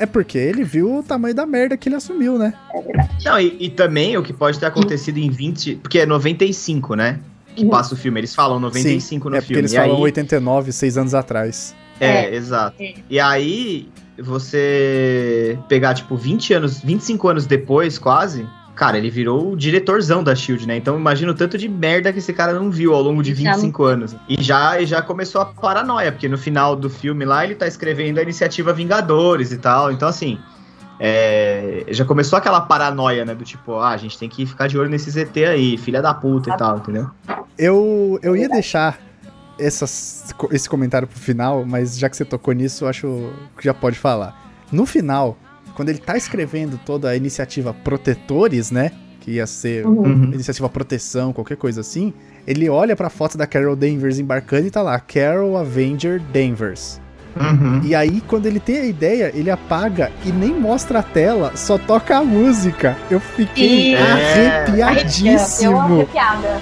[0.00, 2.52] é porque ele viu o tamanho da merda que ele assumiu, né?
[2.74, 3.24] É verdade.
[3.24, 5.76] Não, e, e também o que pode ter acontecido em 20.
[5.76, 7.20] Porque é 95, né?
[7.54, 7.70] Que uhum.
[7.70, 8.18] passa o filme.
[8.18, 9.40] Eles falam 95 Sim, no é filme.
[9.40, 10.02] É porque eles e falam aí...
[10.02, 11.74] 89, seis anos atrás.
[12.00, 12.82] É, é exato.
[12.82, 12.94] É.
[13.08, 18.46] E aí, você pegar, tipo, 20 anos, 25 anos depois, quase,
[18.80, 20.74] Cara, ele virou o diretorzão da Shield, né?
[20.74, 23.84] Então imagina o tanto de merda que esse cara não viu ao longo de 25
[23.84, 24.16] já anos.
[24.26, 27.66] E já, e já começou a paranoia, porque no final do filme lá ele tá
[27.66, 29.92] escrevendo a iniciativa Vingadores e tal.
[29.92, 30.38] Então, assim.
[30.98, 33.34] É, já começou aquela paranoia, né?
[33.34, 36.14] Do tipo, ah, a gente tem que ficar de olho nesse ZT aí, filha da
[36.14, 37.10] puta e tal, entendeu?
[37.58, 38.98] Eu, eu ia deixar
[39.58, 43.74] essas, esse comentário pro final, mas já que você tocou nisso, eu acho que já
[43.74, 44.52] pode falar.
[44.72, 45.36] No final,
[45.80, 48.92] quando ele tá escrevendo toda a iniciativa Protetores, né?
[49.18, 50.02] Que ia ser uhum.
[50.02, 50.24] uhum.
[50.24, 52.12] iniciativa Proteção, qualquer coisa assim.
[52.46, 57.00] Ele olha pra foto da Carol Danvers embarcando e tá lá, Carol Avenger Danvers.
[57.34, 57.80] Uhum.
[57.82, 61.78] E aí, quando ele tem a ideia, ele apaga e nem mostra a tela, só
[61.78, 62.94] toca a música.
[63.10, 64.02] Eu fiquei é.
[64.02, 65.72] arrepiadíssimo.
[65.72, 66.60] Eu arrepiada.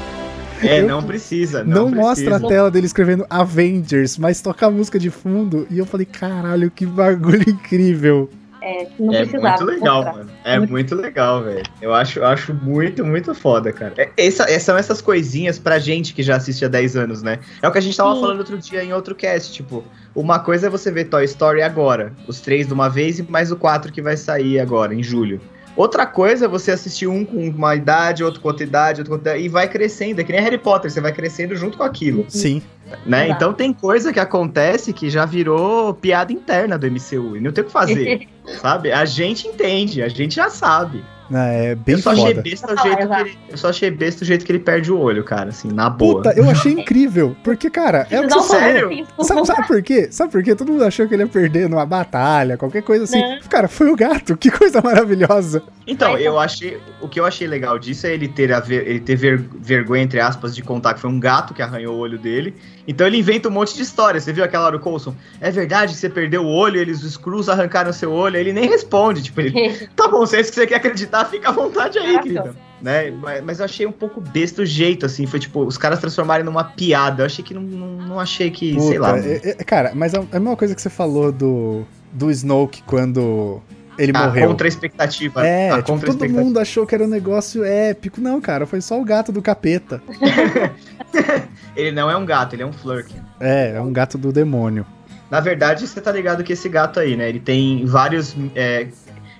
[0.63, 1.65] É, não precisa.
[1.65, 2.09] Não, não precisa.
[2.09, 5.67] mostra a tela dele escrevendo Avengers, mas toca a música de fundo.
[5.69, 8.31] E eu falei, caralho, que bagulho incrível.
[8.61, 10.13] É, não é muito legal, mostrar.
[10.15, 10.31] mano.
[10.45, 11.63] É muito, muito legal, velho.
[11.81, 13.95] Eu acho, acho muito, muito foda, cara.
[13.97, 17.39] É, essa, é, são essas coisinhas pra gente que já assiste há 10 anos, né?
[17.63, 18.21] É o que a gente tava Sim.
[18.21, 19.53] falando outro dia em outro cast.
[19.53, 23.23] Tipo, uma coisa é você ver Toy Story agora, os três de uma vez e
[23.23, 25.41] mais o quatro que vai sair agora, em julho.
[25.79, 29.17] Outra coisa é você assistir um com uma idade, outro com outra idade, outro com
[29.17, 30.21] outra e vai crescendo.
[30.21, 32.27] É que nem Harry Potter, você vai crescendo junto com aquilo.
[32.29, 32.61] Sim.
[33.07, 33.29] Né?
[33.29, 37.63] Então tem coisa que acontece que já virou piada interna do MCU e não tem
[37.63, 38.27] o que fazer,
[38.61, 38.91] sabe?
[38.91, 41.05] A gente entende, a gente já sabe.
[41.31, 42.23] É, bem eu só foda.
[42.23, 44.91] achei besta o jeito que ele, Eu só achei besta o jeito que ele perde
[44.91, 46.23] o olho, cara, assim, na boa.
[46.23, 47.37] Puta, eu achei incrível.
[47.45, 49.07] Porque, cara, é o que você Sério?
[49.21, 50.09] Sabe, sabe por quê?
[50.11, 50.55] Sabe por quê?
[50.55, 53.21] Todo mundo achou que ele ia perder numa batalha, qualquer coisa assim.
[53.21, 53.41] Não.
[53.49, 54.37] Cara, foi o gato.
[54.37, 55.63] Que coisa maravilhosa.
[55.87, 56.79] Então, eu achei.
[57.01, 60.03] O que eu achei legal disso é ele ter, a ver, ele ter ver, vergonha,
[60.03, 62.55] entre aspas, de contar que foi um gato que arranhou o olho dele.
[62.89, 64.19] Então ele inventa um monte de história.
[64.19, 65.15] Você viu aquela hora do Coulson?
[65.43, 68.37] É verdade que você perdeu o olho, eles, os Screws arrancaram seu olho.
[68.39, 69.23] Ele nem responde.
[69.23, 69.89] Tipo, ele.
[69.95, 72.57] tá bom, se é isso que você quer acreditar, fica à vontade aí, querido.
[72.81, 73.11] Né?
[73.11, 75.27] Mas, mas, eu achei um pouco besta o jeito, assim.
[75.27, 77.23] Foi tipo, os caras transformarem numa piada.
[77.23, 79.19] Eu achei que não, não, não achei que, Puta, sei lá.
[79.19, 83.61] É, é, cara, mas é a mesma coisa que você falou do, do Snoke quando
[83.99, 84.49] ele a morreu.
[84.49, 85.47] Contra a expectativa.
[85.47, 88.21] É, a tipo, todo mundo achou que era um negócio épico.
[88.21, 90.01] Não, cara, foi só o gato do capeta.
[91.75, 93.21] ele não é um gato, ele é um Flurkin.
[93.41, 94.87] É, é um gato do demônio.
[95.29, 97.29] Na verdade, você tá ligado que esse gato aí, né?
[97.29, 98.35] Ele tem vários.
[98.55, 98.87] É,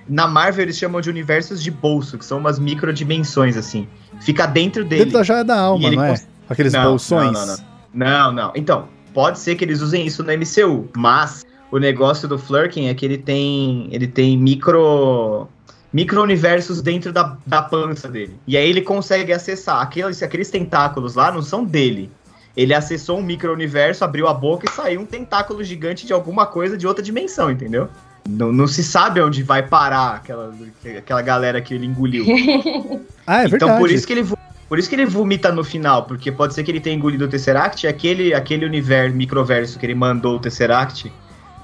[0.09, 3.87] na Marvel eles chamam de universos de bolso, que são umas microdimensões, assim.
[4.19, 5.05] Fica dentro dele.
[5.05, 6.09] Dentro da joia da alma, não é?
[6.09, 6.27] Cons...
[6.49, 7.31] Aqueles não, bolsões.
[7.31, 7.69] Não, não, não.
[7.93, 8.51] Não, não.
[8.55, 12.93] Então, pode ser que eles usem isso no MCU, mas o negócio do Flurkin é
[12.93, 13.87] que ele tem.
[13.91, 15.47] Ele tem micro.
[15.91, 18.39] Micro-universos dentro da, da pança dele.
[18.45, 19.81] E aí ele consegue acessar.
[19.81, 22.11] Aqueles, aqueles tentáculos lá não são dele.
[22.55, 26.77] Ele acessou um micro-universo, abriu a boca e saiu um tentáculo gigante de alguma coisa
[26.77, 27.89] de outra dimensão, entendeu?
[28.29, 30.53] Não, não se sabe onde vai parar aquela,
[30.97, 32.25] aquela galera que ele engoliu.
[33.25, 33.55] ah, é então, verdade.
[33.55, 34.27] Então por isso que ele
[34.69, 37.27] por isso que ele vomita no final, porque pode ser que ele tenha engolido o
[37.27, 41.11] Tesseract, aquele, aquele universo, microverso que ele mandou o Tesseract,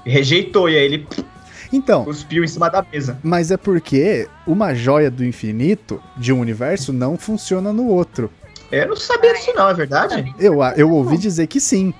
[0.04, 1.06] rejeitou, e aí ele
[1.72, 3.16] então, cuspiu em cima da mesa.
[3.22, 8.28] Mas é porque uma joia do infinito de um universo não funciona no outro.
[8.72, 10.34] Eu não sabia disso não, é verdade?
[10.38, 11.94] Eu, eu ouvi dizer que sim.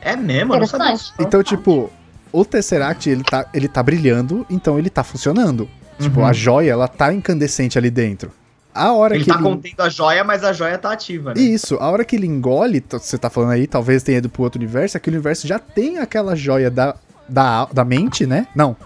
[0.00, 0.54] É mesmo?
[0.54, 1.14] Eu não sabia disso.
[1.20, 1.88] Então, tipo,
[2.32, 5.68] o Tesseract, ele tá, ele tá brilhando, então ele tá funcionando.
[5.98, 6.26] Tipo, uhum.
[6.26, 8.30] A joia, ela tá incandescente ali dentro.
[8.74, 9.42] A hora ele que tá ele...
[9.42, 11.40] contendo a joia, mas a joia tá ativa, né?
[11.40, 14.60] Isso, a hora que ele engole, você tá falando aí, talvez tenha ido pro outro
[14.60, 16.94] universo, aquele universo já tem aquela joia da,
[17.28, 18.46] da, da mente, né?
[18.54, 18.76] Não.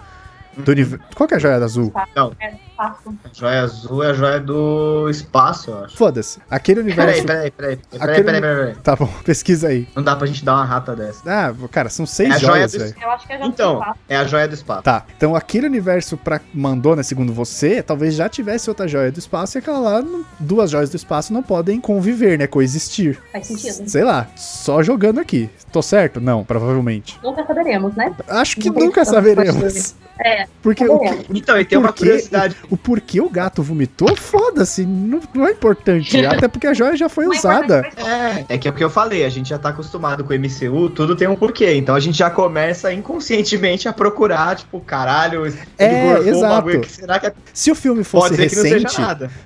[0.57, 0.99] Do uhum.
[1.15, 1.91] Qual que é a joia azul?
[2.15, 2.31] Não.
[2.73, 3.15] Espaço.
[3.23, 5.95] A joia azul é a joia do espaço, eu acho.
[5.95, 6.39] Foda-se.
[6.49, 7.23] Aquele universo.
[7.23, 7.77] Peraí, peraí, peraí.
[7.77, 8.23] Peraí, Aquele...
[8.23, 9.87] peraí, peraí, peraí, Tá bom, pesquisa aí.
[9.95, 11.21] Não dá pra gente dar uma rata dessa.
[11.25, 12.95] Ah, cara, são seis é joias, velho.
[12.99, 13.99] Eu acho que é a joia então, do espaço.
[14.09, 14.81] é a joia do espaço.
[14.83, 19.19] Tá, então aquele universo pra mandou, né, segundo você, talvez já tivesse outra joia do
[19.19, 20.03] espaço e aquela lá,
[20.39, 23.19] duas joias do espaço não podem conviver, né, coexistir.
[23.31, 23.87] Faz sentido.
[23.87, 25.49] Sei lá, só jogando aqui.
[25.71, 26.19] Tô certo?
[26.19, 27.19] Não, provavelmente.
[27.23, 28.15] Nunca saberemos, né?
[28.27, 29.95] Acho que nunca saberemos.
[30.19, 30.45] É.
[30.61, 32.55] Porque o que, então, e tem uma curiosidade.
[32.69, 36.23] O, porquê o gato vomitou, foda-se, não, não, é importante.
[36.25, 37.89] Até porque a joia já foi não é usada.
[37.97, 40.37] É, é que é o que eu falei, a gente já tá acostumado com o
[40.37, 41.75] MCU, tudo tem um porquê.
[41.75, 45.45] Então a gente já começa inconscientemente a procurar, tipo, caralho,
[45.77, 46.69] é, exato.
[46.69, 47.33] Um será que é...
[47.53, 48.95] Se o filme fosse recente,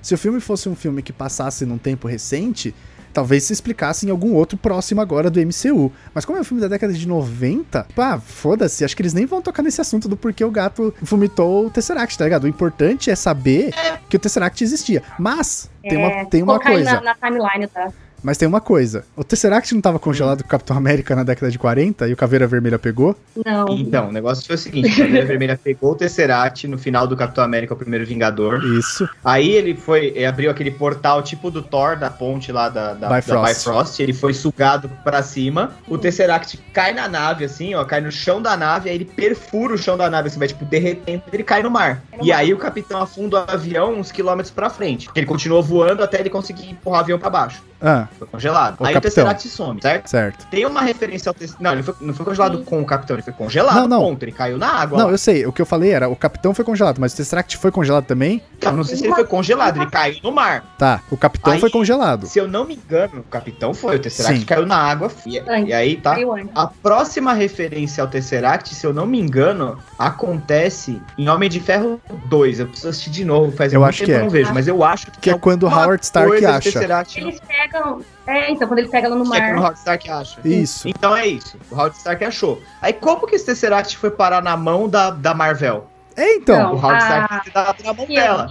[0.01, 2.73] se o filme fosse um filme que passasse num tempo recente,
[3.17, 5.91] talvez se explicasse em algum outro próximo agora do MCU.
[6.13, 9.25] Mas como é um filme da década de 90, pá, foda-se, acho que eles nem
[9.25, 12.43] vão tocar nesse assunto do porquê o gato vomitou o Tesseract, tá ligado?
[12.43, 13.73] O importante é saber
[14.07, 15.01] que o Tesseract existia.
[15.17, 17.01] Mas, tem uma, é, tem uma coisa.
[17.01, 17.91] Na, na timeline, tá?
[18.23, 21.51] Mas tem uma coisa: o Tesseract não estava congelado com o Capitão América na década
[21.51, 23.15] de 40 e o Caveira Vermelha pegou?
[23.45, 23.67] Não.
[23.69, 27.15] Então, o negócio foi o seguinte: o Caveira Vermelha pegou o Tesseract no final do
[27.15, 28.63] Capitão América, o primeiro Vingador.
[28.63, 29.07] Isso.
[29.23, 33.07] Aí ele foi, ele abriu aquele portal tipo do Thor, da ponte lá da, da,
[33.09, 33.41] Bifrost.
[33.41, 33.99] da Bifrost.
[33.99, 35.71] Ele foi sugado para cima.
[35.87, 38.89] O Tesseract cai na nave, assim, ó, cai no chão da nave.
[38.89, 41.23] Aí ele perfura o chão da nave, assim, vai tipo derretendo.
[41.31, 42.01] Ele cai no mar.
[42.21, 45.09] E aí o capitão afunda o avião uns quilômetros pra frente.
[45.15, 47.61] Ele continuou voando até ele conseguir empurrar o avião pra baixo.
[47.81, 48.07] Ah.
[48.17, 48.79] Foi congelado.
[48.79, 48.97] O Aí capitão.
[48.97, 50.09] o Tesseract some, certo?
[50.09, 50.47] Certo.
[50.47, 51.63] Tem uma referência ao Tesseract.
[51.63, 53.99] Não, ele foi, não foi congelado com o capitão, ele foi congelado, não, não.
[53.99, 54.23] ponto.
[54.23, 54.97] Ele caiu na água.
[54.97, 55.11] Não, ó.
[55.11, 55.45] eu sei.
[55.45, 58.41] O que eu falei era, o capitão foi congelado, mas o Tesseract foi congelado também?
[58.57, 60.63] Então, não sei se ele foi congelado, ele caiu no mar.
[60.77, 62.25] Tá, o capitão aí, foi congelado.
[62.25, 64.45] Se eu não me engano, o capitão foi, o Tesseract Sim.
[64.45, 65.11] caiu na água.
[65.25, 66.15] E, e aí, tá?
[66.55, 72.01] A próxima referência ao Tesseract, se eu não me engano, acontece em Homem de Ferro
[72.25, 72.59] 2.
[72.59, 74.17] Eu preciso assistir de novo, faz eu muito acho tempo que é.
[74.17, 77.19] eu não vejo, mas eu acho que, que é quando o Howard Stark acha.
[77.19, 77.39] Eles
[77.71, 78.01] pegam.
[78.25, 79.37] É, então, quando ele pega ela no mar.
[79.37, 80.41] Que é quando o Howard Stark acha.
[80.43, 80.87] Isso.
[80.87, 81.57] Então é isso.
[81.71, 82.61] O Howard Stark achou.
[82.81, 85.87] Aí como que esse Tesseract foi parar na mão da, da Marvel?
[86.15, 86.57] É, então.
[86.57, 87.07] Não, o Howard a...
[87.07, 88.47] Stark tá na mão dela.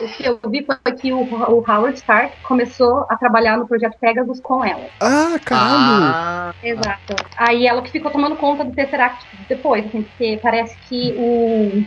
[0.00, 3.96] o que eu vi foi que o, o, Howard Stark começou a trabalhar no projeto
[4.00, 4.88] Pegasus com ela.
[5.00, 6.04] Ah, caralho!
[6.04, 6.54] Ah.
[6.62, 7.14] Exato.
[7.36, 11.84] Aí ela que ficou tomando conta do Tesseract depois, assim, porque parece que o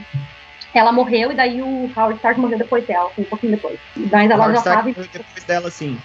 [0.73, 3.79] ela morreu e daí o Howard Stark morreu depois dela, assim, um pouquinho depois.
[3.95, 4.84] Mas ela já estava.
[4.84, 5.97] Depois dela, sim.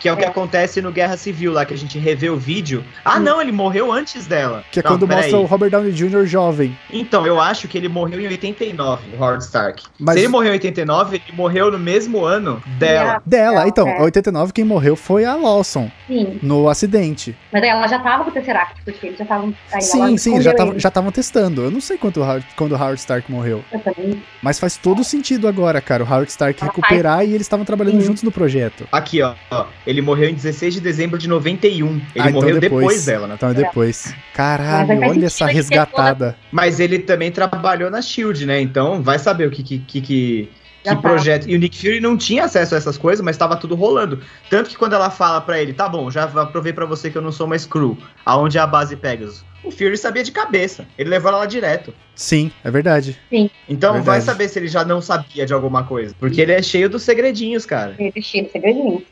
[0.00, 0.28] Que é o que é.
[0.28, 2.84] acontece no Guerra Civil lá, que a gente revê o vídeo.
[3.04, 4.64] Ah, não, ele morreu antes dela.
[4.70, 5.34] Que é não, quando mostra aí.
[5.34, 6.26] o Robert Downey Jr.
[6.26, 6.76] jovem.
[6.90, 9.84] Então, eu acho que ele morreu em 89, o Howard Stark.
[9.98, 10.14] Mas...
[10.14, 13.22] Se ele morreu em 89, ele morreu no mesmo ano dela.
[13.24, 15.90] Dela, então, em 89 quem morreu foi a Lawson.
[16.06, 16.38] Sim.
[16.42, 17.36] No acidente.
[17.52, 19.54] Mas aí ela já tava com o Tesseract, porque eles já estavam...
[19.80, 20.52] Sim, sim, já
[20.88, 21.62] estavam testando.
[21.62, 22.20] Eu não sei quanto,
[22.56, 23.64] quando o Howard Stark morreu.
[23.72, 24.22] Eu também.
[24.42, 28.06] Mas faz todo sentido agora, cara, o Howard Stark recuperar e eles estavam trabalhando sim.
[28.06, 28.86] juntos no projeto.
[28.92, 31.86] Aqui, ó, ó, ele morreu em 16 de dezembro de 91.
[31.86, 32.82] Ele ah, então morreu depois.
[32.82, 33.04] depois.
[33.06, 33.34] dela, né?
[33.36, 34.14] Então é depois.
[34.34, 36.36] Caralho, olha essa resgatada.
[36.50, 38.60] Mas ele também trabalhou na Shield, né?
[38.60, 40.50] Então vai saber o que que, que,
[40.90, 41.48] que, que projeto.
[41.48, 44.20] E o Nick Fury não tinha acesso a essas coisas, mas estava tudo rolando.
[44.50, 47.22] Tanto que quando ela fala para ele, tá bom, já provei para você que eu
[47.22, 49.44] não sou mais crew, aonde é a base Pegasus.
[49.64, 50.86] O Fury sabia de cabeça.
[50.96, 51.92] Ele levou ela lá direto.
[52.14, 53.18] Sim, é verdade.
[53.28, 53.50] Sim.
[53.68, 54.06] Então verdade.
[54.06, 56.14] vai saber se ele já não sabia de alguma coisa.
[56.20, 57.94] Porque ele é cheio dos segredinhos, cara.
[57.98, 59.02] Ele é cheio dos segredinhos.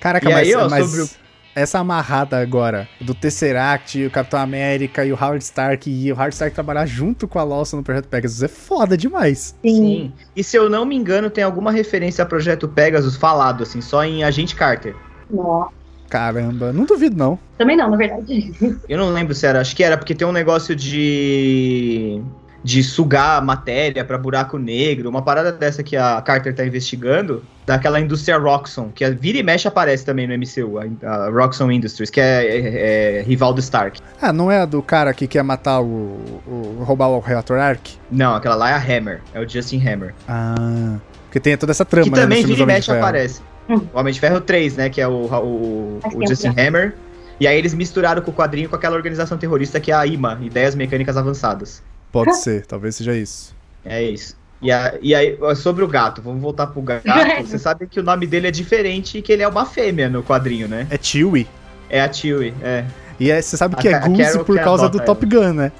[0.00, 1.08] Caraca, e mas, aí, ó, mas sobre o...
[1.54, 6.34] essa amarrada agora do Tesseract, o Capitão América e o Howard Stark e o Howard
[6.34, 9.54] Stark trabalhar junto com a Lawson no Projeto Pegasus é foda demais.
[9.62, 9.76] Sim.
[9.76, 10.12] Sim.
[10.34, 14.04] E se eu não me engano, tem alguma referência ao Projeto Pegasus falado, assim, só
[14.04, 14.94] em Agente Carter.
[15.30, 15.70] Nossa.
[16.08, 17.38] Caramba, não duvido não.
[17.56, 18.52] Também não, na verdade.
[18.86, 22.20] Eu não lembro se era, acho que era porque tem um negócio de
[22.64, 28.00] de sugar matéria para buraco negro, uma parada dessa que a Carter tá investigando, daquela
[28.00, 32.10] indústria Roxxon, que a vira e mexe aparece também no MCU, a, a Roxxon Industries,
[32.10, 34.00] que é, é, é, rival do Stark.
[34.20, 37.96] Ah, não é a do cara que quer matar o, o roubar o reator Arc?
[38.10, 40.14] Não, aquela lá é a Hammer, é o Justin Hammer.
[40.28, 43.40] Ah, porque tem toda essa trama, Que né, também vira e mexe aparece.
[43.68, 46.94] O Homem de Ferro 3, né, que é o, o, o Justin Hammer.
[47.40, 50.38] E aí eles misturaram com o quadrinho com aquela organização terrorista que é a IMA,
[50.42, 51.82] Ideias Mecânicas Avançadas.
[52.12, 53.56] Pode ser, talvez seja isso.
[53.84, 54.36] É isso.
[54.60, 57.02] E, a, e aí, sobre o gato, vamos voltar pro gato.
[57.42, 60.22] Você sabe que o nome dele é diferente e que ele é uma fêmea no
[60.22, 60.86] quadrinho, né?
[60.88, 61.48] É Chewie.
[61.90, 62.84] É a Chewie, é.
[63.18, 65.72] E é, você sabe que a, é Goose por causa do Top Gun, né?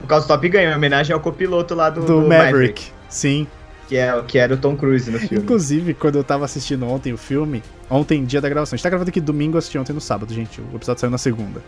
[0.00, 2.52] Por causa do Top Gun, em homenagem ao copiloto lá do, do, do Maverick.
[2.52, 2.92] Maverick.
[3.08, 3.46] Sim.
[3.88, 5.42] Que, é, que era o Tom Cruise no filme.
[5.42, 8.88] Inclusive, quando eu tava assistindo ontem o filme, ontem, dia da gravação, a gente tá
[8.88, 10.60] gravando aqui domingo, assisti ontem no sábado, gente.
[10.60, 11.60] O episódio saiu na segunda.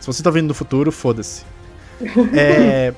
[0.00, 1.44] Se você tá vendo no futuro, foda-se.
[2.34, 2.92] É.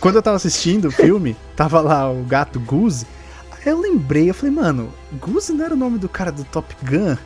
[0.00, 3.06] Quando eu tava assistindo o filme, tava lá o gato Goose.
[3.50, 6.74] Aí eu lembrei, eu falei, mano, Goose não era o nome do cara do Top
[6.82, 7.16] Gun?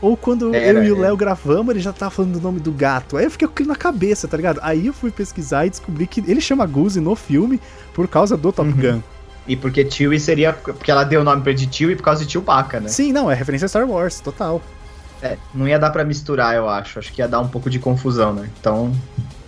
[0.00, 2.72] Ou quando era, eu e o Léo gravamos, ele já tava falando do nome do
[2.72, 3.16] gato.
[3.16, 4.60] Aí eu fiquei com aquilo na cabeça, tá ligado?
[4.62, 7.60] Aí eu fui pesquisar e descobri que ele chama Goose no filme
[7.94, 8.76] por causa do Top uhum.
[8.76, 9.02] Gun.
[9.48, 10.52] E porque Chewie seria.
[10.52, 12.88] Porque ela deu o nome pra ele de Chewie por causa de Chewbacca, né?
[12.88, 14.60] Sim, não, é referência a Star Wars, total.
[15.22, 16.98] É, não ia dar para misturar, eu acho.
[16.98, 18.50] Acho que ia dar um pouco de confusão, né?
[18.60, 18.92] Então,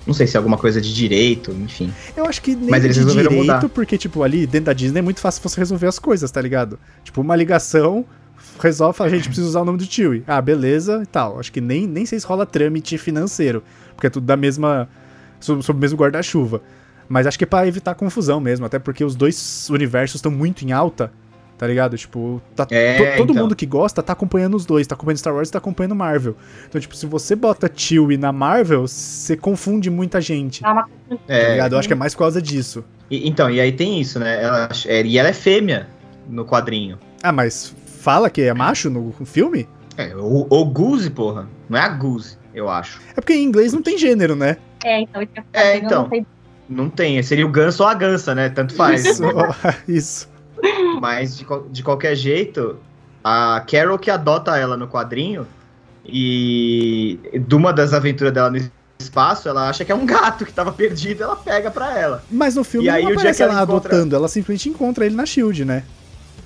[0.09, 1.93] não sei se é alguma coisa de direito, enfim.
[2.17, 3.69] Eu acho que nem Mas eles de direito, mudar.
[3.69, 6.79] porque, tipo, ali dentro da Disney é muito fácil você resolver as coisas, tá ligado?
[7.05, 8.07] Tipo, uma ligação
[8.59, 10.25] resolve, fala, gente, precisa usar o nome do Chewie.
[10.27, 11.39] Ah, beleza e tal.
[11.39, 13.63] Acho que nem, nem sei se rola trâmite financeiro,
[13.95, 14.89] porque é tudo da mesma.
[15.39, 16.63] sob, sob o mesmo guarda-chuva.
[17.07, 20.65] Mas acho que é pra evitar confusão mesmo, até porque os dois universos estão muito
[20.65, 21.13] em alta
[21.59, 21.99] tá ligado?
[21.99, 23.43] Tipo, tá, é, todo então.
[23.43, 26.37] mundo que gosta tá acompanhando os dois, tá acompanhando Star Wars e tá acompanhando Marvel.
[26.69, 30.63] Então, tipo, se você bota Chewie na Marvel, você confunde muita gente.
[30.63, 30.87] Tá
[31.27, 31.73] é, ligado?
[31.73, 32.85] Eu acho que é mais por causa disso.
[33.11, 34.43] E, então, e aí tem isso, né?
[34.43, 35.89] Ela, é, e ela é fêmea
[36.29, 36.99] no quadrinho.
[37.23, 39.69] Ah, mas fala que é macho no filme?
[39.97, 41.49] É, o, o Goose, porra.
[41.69, 43.01] Não é a Goose, eu acho.
[43.11, 44.57] É porque em inglês não tem gênero, né?
[44.85, 45.29] É, então.
[45.53, 46.03] É, então.
[46.03, 46.27] Não tem...
[46.69, 47.23] não tem.
[47.25, 48.49] Seria o ganso ou a gansa, né?
[48.49, 49.05] Tanto faz.
[49.05, 49.25] Isso.
[49.89, 50.38] isso.
[51.01, 52.77] Mas de, de qualquer jeito,
[53.23, 55.47] a Carol que adota ela no quadrinho
[56.05, 58.59] e de uma das aventuras dela no
[58.99, 62.25] espaço, ela acha que é um gato que tava perdido, ela pega pra ela.
[62.31, 63.91] Mas no filme e aí, não aparece ela, ela encontra...
[63.91, 65.85] adotando, ela simplesmente encontra ele na Shield, né?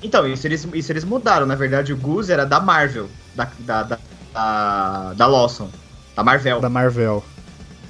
[0.03, 1.47] Então, isso eles, isso eles mudaram.
[1.47, 3.99] Na verdade, o Goose era da Marvel, da, da, da
[4.33, 5.69] da, da Lawson,
[6.17, 6.61] da Marvel.
[6.61, 7.23] Da Marvel.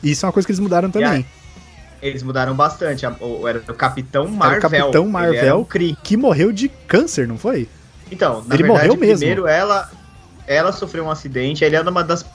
[0.02, 1.24] Isso é uma coisa que eles mudaram também.
[2.02, 3.06] Eles mudaram bastante.
[3.20, 4.58] O, era o Capitão Marvel.
[4.58, 7.68] Era o Capitão Marvel um que morreu de câncer, não foi?
[8.10, 9.18] Então, na ele verdade, morreu mesmo.
[9.18, 9.88] primeiro ela,
[10.46, 12.26] ela sofreu um acidente, ele é uma das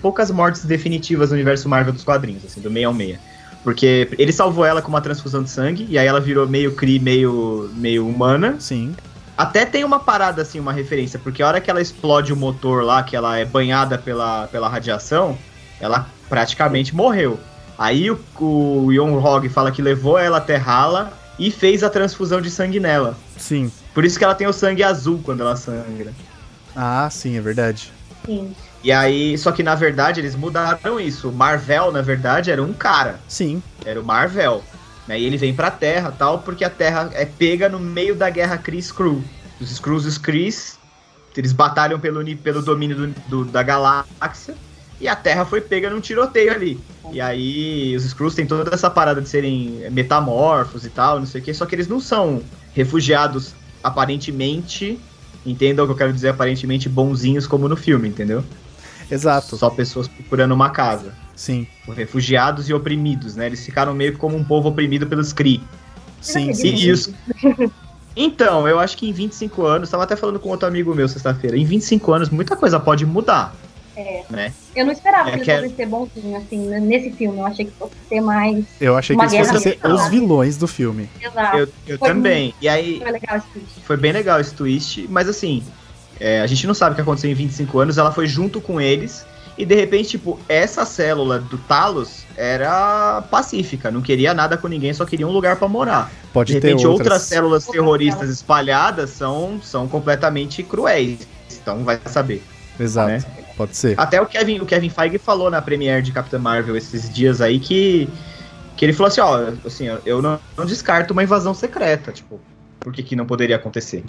[0.00, 3.20] poucas mortes definitivas no universo Marvel dos quadrinhos, assim, do meio ao meia.
[3.62, 6.98] Porque ele salvou ela com uma transfusão de sangue, e aí ela virou meio Kree,
[6.98, 8.56] meio, meio humana.
[8.58, 8.94] Sim.
[9.36, 12.82] Até tem uma parada, assim, uma referência, porque a hora que ela explode o motor
[12.82, 15.36] lá, que ela é banhada pela, pela radiação,
[15.78, 17.38] ela praticamente morreu.
[17.80, 22.38] Aí o, o Yon Hog fala que levou ela até Hala e fez a transfusão
[22.38, 23.16] de sangue nela.
[23.38, 23.72] Sim.
[23.94, 26.12] Por isso que ela tem o sangue azul quando ela sangra.
[26.76, 27.90] Ah, sim, é verdade.
[28.26, 28.54] Sim.
[28.84, 31.30] E aí, só que na verdade eles mudaram isso.
[31.30, 33.18] O Marvel, na verdade, era um cara.
[33.26, 33.62] Sim.
[33.82, 34.62] Era o Marvel.
[35.08, 35.18] Né?
[35.18, 38.58] E ele vem pra Terra tal, porque a Terra é pega no meio da guerra
[38.58, 39.24] Kree-Skrull.
[39.58, 40.78] Os Skrulls e os Krees,
[41.34, 44.54] eles batalham pelo, pelo domínio do, do, da galáxia.
[45.00, 46.78] E a Terra foi pega num tiroteio ali.
[47.10, 51.40] E aí, os Skrulls têm toda essa parada de serem metamorfos e tal, não sei
[51.40, 52.42] o que, só que eles não são
[52.74, 55.00] refugiados aparentemente,
[55.44, 58.44] entendam o que eu quero dizer, aparentemente bonzinhos como no filme, entendeu?
[59.10, 59.56] Exato.
[59.56, 61.14] Só pessoas procurando uma casa.
[61.34, 61.66] Sim.
[61.96, 63.46] Refugiados e oprimidos, né?
[63.46, 65.62] Eles ficaram meio que como um povo oprimido pelos Kree.
[66.20, 66.68] Sim, sim.
[66.68, 67.14] E isso.
[68.14, 71.56] Então, eu acho que em 25 anos, estava até falando com outro amigo meu sexta-feira,
[71.56, 73.54] em 25 anos muita coisa pode mudar.
[74.00, 74.24] É.
[74.30, 74.52] Né?
[74.74, 77.38] Eu não esperava é que, que ele fosse ser bonzinho, assim, nesse filme.
[77.38, 78.64] Eu achei que fosse ser mais.
[78.80, 81.08] Eu achei que eles fossem ser os vilões do filme.
[81.20, 81.58] Exato.
[81.58, 82.44] Eu, eu também.
[82.44, 82.98] Muito, e aí.
[82.98, 83.80] Foi legal esse twist.
[83.82, 85.62] Foi bem legal esse twist, mas assim,
[86.18, 88.80] é, a gente não sabe o que aconteceu em 25 anos, ela foi junto com
[88.80, 89.26] eles.
[89.58, 94.94] E de repente, tipo, essa célula do Talos era pacífica, não queria nada com ninguém,
[94.94, 96.10] só queria um lugar para morar.
[96.32, 101.28] Pode de repente, ter outras, outras células terroristas espalhadas são, são completamente cruéis.
[101.60, 102.42] Então vai saber.
[102.78, 103.10] Exato.
[103.10, 103.22] Né?
[103.60, 104.00] Pode ser.
[104.00, 107.60] Até o Kevin, o Kevin Feige falou na premiere de Capitã Marvel esses dias aí
[107.60, 108.08] que
[108.74, 112.40] que ele falou assim, ó, assim, eu não, não descarto uma invasão secreta, tipo,
[112.78, 114.02] por que que não poderia acontecer?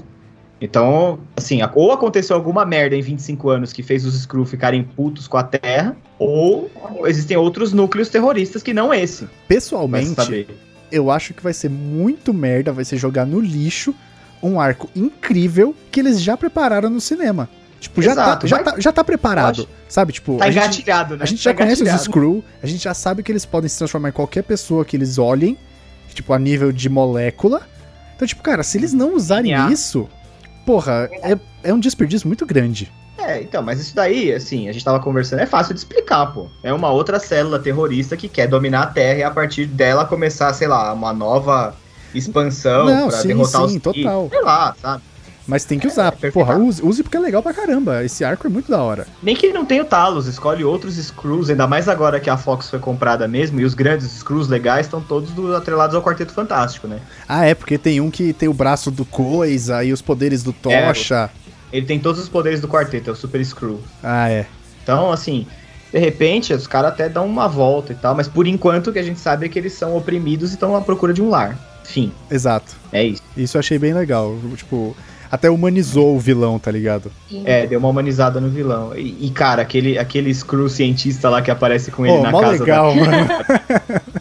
[0.62, 5.28] Então, assim, ou aconteceu alguma merda em 25 anos que fez os Skrull ficarem putos
[5.28, 6.72] com a Terra, ou
[7.06, 9.28] existem outros núcleos terroristas que não esse.
[9.50, 10.48] Pessoalmente,
[10.90, 13.94] eu acho que vai ser muito merda, vai ser jogar no lixo
[14.42, 17.50] um arco incrível que eles já prepararam no cinema.
[17.82, 20.14] Tipo, já, tá, já, tá, já tá preparado, sabe?
[20.14, 21.24] Tipo, tá engatilhado, né?
[21.24, 23.76] A gente tá já conhece os Skrull, a gente já sabe que eles podem se
[23.76, 25.58] transformar em qualquer pessoa que eles olhem,
[26.14, 27.64] tipo, a nível de molécula.
[28.16, 30.08] Então, tipo, cara, se eles não usarem isso,
[30.64, 32.92] porra, é, é um desperdício muito grande.
[33.18, 36.52] É, então, mas isso daí, assim, a gente tava conversando, é fácil de explicar, pô.
[36.62, 40.54] É uma outra célula terrorista que quer dominar a Terra e a partir dela começar,
[40.54, 41.76] sei lá, uma nova
[42.14, 44.30] expansão Não, pra sim, derrotar sim, os total.
[44.30, 45.04] Sei lá, sabe?
[45.48, 46.14] Mas tem que usar.
[46.22, 48.04] É, Porra, use, use porque é legal pra caramba.
[48.04, 49.08] Esse arco é muito da hora.
[49.22, 52.38] Nem que ele não tenha o Talos, escolhe outros Screws, ainda mais agora que a
[52.38, 56.34] Fox foi comprada mesmo, e os grandes Screws legais estão todos do, atrelados ao Quarteto
[56.34, 57.00] Fantástico, né?
[57.28, 60.54] Ah, é, porque tem um que tem o braço do Coisa e os poderes do
[60.54, 61.30] Tocha.
[61.72, 63.80] É, ele tem todos os poderes do quarteto, é o Super Screw.
[64.04, 64.46] Ah, é.
[64.84, 65.48] Então, assim,
[65.92, 69.00] de repente, os caras até dão uma volta e tal, mas por enquanto o que
[69.00, 71.58] a gente sabe é que eles são oprimidos e estão à procura de um lar.
[71.84, 72.12] Fim.
[72.30, 72.76] Exato.
[72.92, 73.22] É isso.
[73.36, 74.38] Isso eu achei bem legal.
[74.56, 74.96] Tipo,
[75.32, 77.10] até humanizou o vilão, tá ligado?
[77.46, 78.94] É, deu uma humanizada no vilão.
[78.96, 82.52] E, e cara, aquele, aquele Screw cientista lá que aparece com ele oh, na casa
[82.64, 83.02] legal, da...
[83.02, 83.28] mano.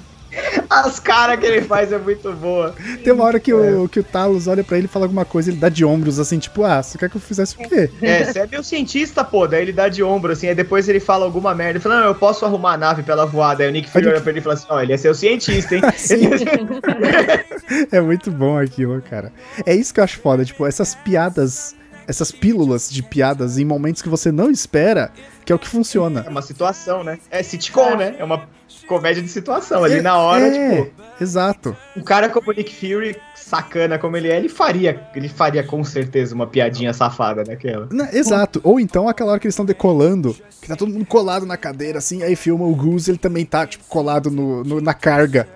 [0.70, 2.72] As caras que ele faz é muito boa.
[3.02, 3.54] Tem uma hora que, é.
[3.54, 6.20] o, que o Talos olha para ele e fala alguma coisa, ele dá de ombros,
[6.20, 7.90] assim, tipo, ah, você quer que eu fizesse o quê?
[8.00, 11.00] É, você é meu cientista, pô, daí ele dá de ombro, assim, aí depois ele
[11.00, 13.68] fala alguma merda, ele fala, não, eu posso arrumar a nave pra ela voar, daí
[13.68, 15.74] o Nick Fury olha pra ele e fala assim, ó, oh, ele é seu cientista,
[15.74, 15.82] hein?
[17.90, 19.32] é muito bom aquilo, cara.
[19.66, 21.74] É isso que eu acho foda, tipo, essas piadas
[22.10, 25.12] essas pílulas de piadas em momentos que você não espera,
[25.44, 26.24] que é o que funciona.
[26.26, 27.18] É uma situação, né?
[27.30, 28.16] É sitcom, né?
[28.18, 28.48] É uma
[28.88, 29.84] comédia de situação.
[29.84, 30.90] Ali é, na hora, é, tipo.
[31.20, 31.76] Exato.
[31.96, 35.84] Um cara como o Nick Fury, sacana como ele é, ele faria, ele faria com
[35.84, 37.88] certeza uma piadinha safada daquela.
[38.12, 38.60] exato.
[38.64, 41.98] Ou então aquela hora que eles estão decolando, que tá todo mundo colado na cadeira,
[41.98, 45.46] assim, aí filma o Goose, ele também tá, tipo, colado no, no na carga.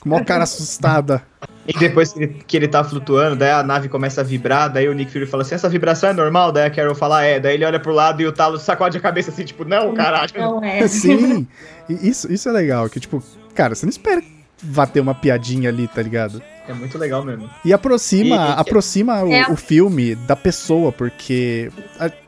[0.00, 1.22] Com uma cara assustada.
[1.66, 4.88] E depois que ele, que ele tá flutuando, daí a nave começa a vibrar, daí
[4.88, 6.52] o Nick Fury fala assim, essa vibração é normal?
[6.52, 7.40] Daí a Carol fala, é.
[7.40, 10.30] Daí ele olha pro lado e o Talos sacode a cabeça assim, tipo, não, caralho.
[10.36, 10.86] Não é.
[10.88, 11.46] Sim,
[11.88, 13.22] isso, isso é legal, que tipo,
[13.54, 14.22] cara, você não espera
[14.64, 16.42] vá ter uma piadinha ali, tá ligado?
[16.66, 17.48] É muito legal mesmo.
[17.64, 19.46] E aproxima, e, e, aproxima é.
[19.48, 21.70] o, o, filme da pessoa, porque.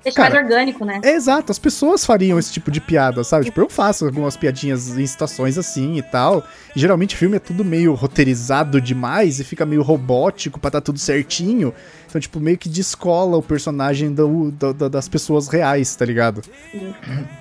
[0.04, 1.00] Deixa mais orgânico, né?
[1.02, 3.46] É exato, as pessoas fariam esse tipo de piada, sabe?
[3.46, 6.46] Tipo, eu faço algumas piadinhas em situações assim e tal.
[6.74, 10.80] E geralmente o filme é tudo meio roteirizado demais e fica meio robótico pra tá
[10.80, 11.72] tudo certinho.
[12.16, 16.42] Então, tipo, meio que descola o personagem do, do, do, das pessoas reais, tá ligado?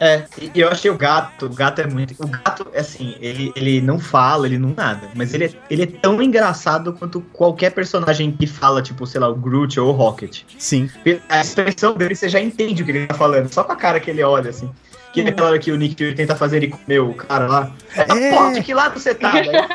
[0.01, 2.13] É, e eu achei o gato, o gato é muito.
[2.21, 5.85] O gato, assim, ele, ele não fala, ele não nada, mas ele é, ele é
[5.85, 10.41] tão engraçado quanto qualquer personagem que fala, tipo, sei lá, o Groot ou o Rocket.
[10.57, 10.89] Sim.
[11.29, 13.99] A expressão dele, você já entende o que ele tá falando, só com a cara
[14.01, 14.69] que ele olha, assim.
[15.15, 17.71] Que é aquela hora que o Nick Fury tenta fazer ele comer o cara lá.
[17.95, 19.67] É, Pô, de que lado você tá, né?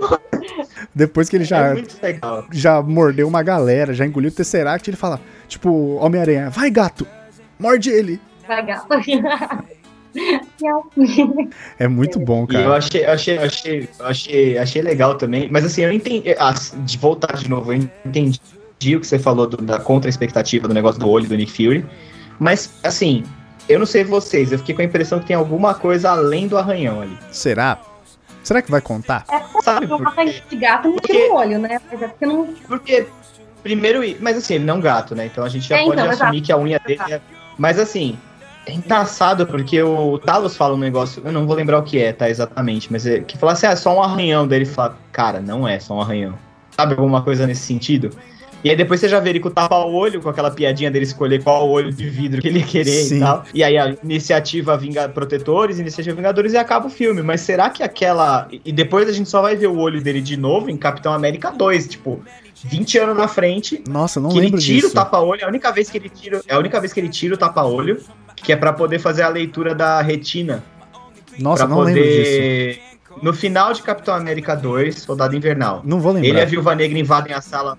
[0.94, 2.18] Depois que ele já, É
[2.52, 7.06] já mordeu uma galera, já engoliu o Tesseract, ele fala, tipo, Homem-Aranha, vai gato,
[7.58, 8.20] morde ele.
[8.46, 8.88] Vai, gato.
[11.78, 12.76] É muito bom, E eu cara.
[12.76, 15.48] achei, achei, achei, achei, achei legal também.
[15.50, 16.34] Mas assim, eu entendi.
[16.38, 18.40] ah, de voltar de novo, eu entendi
[18.96, 21.86] o que você falou do- da contra-expectativa do negócio do olho do Nick Fury.
[22.40, 23.22] Mas, assim,
[23.72, 26.58] eu não sei vocês, eu fiquei com a impressão que tem alguma coisa além do
[26.58, 27.16] arranhão ali.
[27.30, 27.78] Será?
[28.42, 29.24] Será que vai contar?
[29.62, 29.86] Sabe?
[29.86, 31.80] Não Porque, mata de gato não porque- tira o olho, né?
[31.90, 32.46] Mas é porque não.
[32.66, 33.06] porque
[33.62, 34.00] primeiro.
[34.20, 35.26] Mas assim, ele não é um gato, né?
[35.26, 36.42] Então a gente já É, pode então, assumir exato.
[36.46, 37.20] que a unha dele é.
[37.58, 38.18] Mas assim.
[38.66, 42.12] É engraçado porque o Talos fala um negócio, eu não vou lembrar o que é,
[42.12, 45.40] tá, exatamente, mas é, que fala assim, ah, é só um arranhão dele fala, cara,
[45.40, 46.34] não é só um arranhão.
[46.76, 48.10] Sabe alguma coisa nesse sentido?
[48.62, 51.42] E aí depois você já vê ele com o tapa-olho, com aquela piadinha dele escolher
[51.42, 53.16] qual olho de vidro que ele querer Sim.
[53.16, 53.44] e tal.
[53.54, 57.22] E aí a iniciativa Vinga Protetores, iniciativa Vingadores e acaba o filme.
[57.22, 58.48] Mas será que aquela.
[58.64, 61.50] E depois a gente só vai ver o olho dele de novo em Capitão América
[61.50, 62.22] 2, tipo,
[62.64, 63.82] 20 anos na frente.
[63.88, 64.88] Nossa, não que ele lembro tira disso.
[64.88, 66.42] o tapa-olho, é a única vez que ele tira.
[66.46, 67.98] É a única vez que ele tira o tapa-olho,
[68.36, 70.62] que é pra poder fazer a leitura da retina.
[71.38, 72.30] Nossa, não lembro disso.
[72.30, 72.80] poder.
[73.22, 75.82] No final de Capitão América 2, Soldado Invernal.
[75.84, 76.46] Não vou Ele e a lembrar.
[76.46, 77.76] Viúva Negra invadem a sala.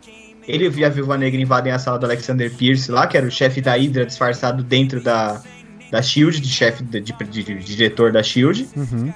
[0.48, 3.32] Ele e a Viúva Negra invadem a sala do Alexander Pierce lá, que era o
[3.32, 5.42] chefe da Hydra disfarçado dentro da,
[5.92, 8.68] da Shield, de chefe de, de- de- de diretor da Shield.
[8.76, 9.14] Uhum.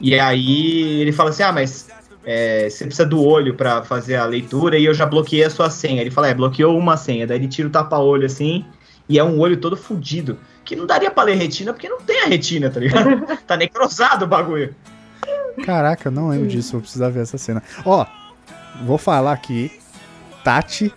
[0.00, 1.88] E aí ele fala assim: Ah, mas
[2.24, 5.68] é, você precisa do olho pra fazer a leitura e eu já bloqueei a sua
[5.70, 6.00] senha.
[6.00, 7.26] Ele fala: É, bloqueou uma senha.
[7.26, 8.64] Daí ele tira o tapa-olho assim.
[9.08, 10.38] E é um olho todo fudido.
[10.64, 13.26] Que não daria pra ler retina, porque não tem a retina, tá ligado?
[13.44, 14.72] tá necrosado o bagulho.
[15.64, 17.60] Caraca, não lembro disso, vou precisar ver essa cena.
[17.84, 18.06] Ó,
[18.84, 19.72] vou falar aqui.
[20.44, 20.92] Tati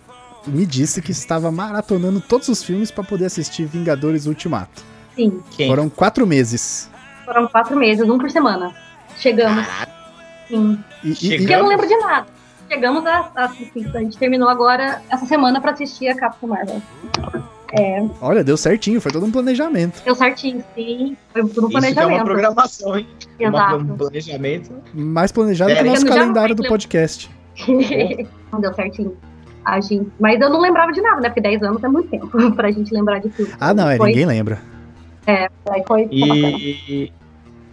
[0.46, 4.82] me disse que estava maratonando todos os filmes pra poder assistir Vingadores Ultimato.
[5.14, 5.68] Sim, Quem?
[5.68, 6.90] Foram quatro meses.
[7.24, 8.74] foram quatro meses, um por semana.
[9.16, 9.90] Chegamos, Caralho,
[10.48, 10.78] sim.
[11.04, 12.26] E, Chega- Porque eu não lembro de nada.
[12.68, 16.82] Chegamos a, a, assistir- a gente terminou agora essa semana pra assistir a Capitã Marvel.
[17.72, 20.02] É, olha, deu certinho, foi todo um planejamento.
[20.04, 21.16] deu certinho, sim.
[21.32, 22.24] Foi tudo um Isso que é uma planejamento.
[22.24, 23.08] programação, hein?
[23.40, 23.76] Uma- Exato.
[23.76, 24.72] um planejamento.
[24.94, 27.30] Mais planejado É, que o nosso calendário do podcast.
[28.52, 29.16] Não deu certinho.
[29.64, 31.28] A gente, mas eu não lembrava de nada, né?
[31.28, 33.50] Porque 10 anos é muito tempo pra gente lembrar de tudo.
[33.58, 34.60] Ah, não, é, foi, ninguém lembra.
[35.26, 36.08] Aí foi, foi.
[36.12, 37.12] E,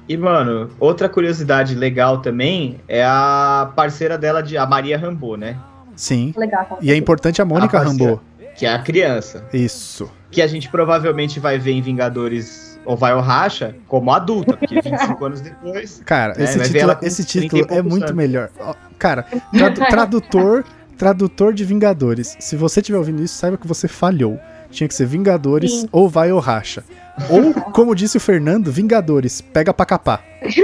[0.07, 5.57] e, mano, outra curiosidade legal também é a parceira dela, de, a Maria Rambo, né?
[5.95, 6.33] Sim.
[6.37, 6.77] legal.
[6.81, 8.11] E é importante a Mônica A parceira.
[8.13, 8.21] Rambo.
[8.55, 9.45] Que é a criança.
[9.53, 10.09] Isso.
[10.29, 14.75] Que a gente provavelmente vai ver em Vingadores ou vai ao racha como adulta, porque
[14.81, 16.01] 25 anos depois.
[16.05, 18.15] Cara, É, esse vai ver título, esse 30 título é muito anos.
[18.15, 18.49] melhor.
[18.97, 20.63] Cara, tradu- tradutor,
[21.01, 22.37] tradutor de Vingadores.
[22.39, 24.39] Se você estiver ouvindo isso, saiba que você falhou.
[24.69, 25.89] Tinha que ser Vingadores Sim.
[25.91, 26.83] ou vai ou racha.
[27.27, 30.23] Ou, como disse o Fernando, Vingadores, pega pra capar.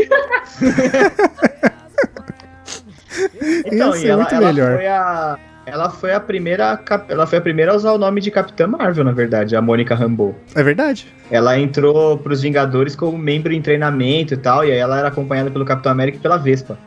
[3.65, 4.75] Então, Isso e é ela, muito ela melhor.
[4.75, 5.39] foi a.
[5.65, 6.79] Ela foi a primeira.
[7.09, 9.95] Ela foi a primeira a usar o nome de Capitã Marvel, na verdade, a Mônica
[9.95, 10.35] Rambeau.
[10.53, 11.07] É verdade?
[11.31, 15.49] Ela entrou pros Vingadores como membro em treinamento e tal, e aí ela era acompanhada
[15.49, 16.77] pelo Capitão América e pela Vespa.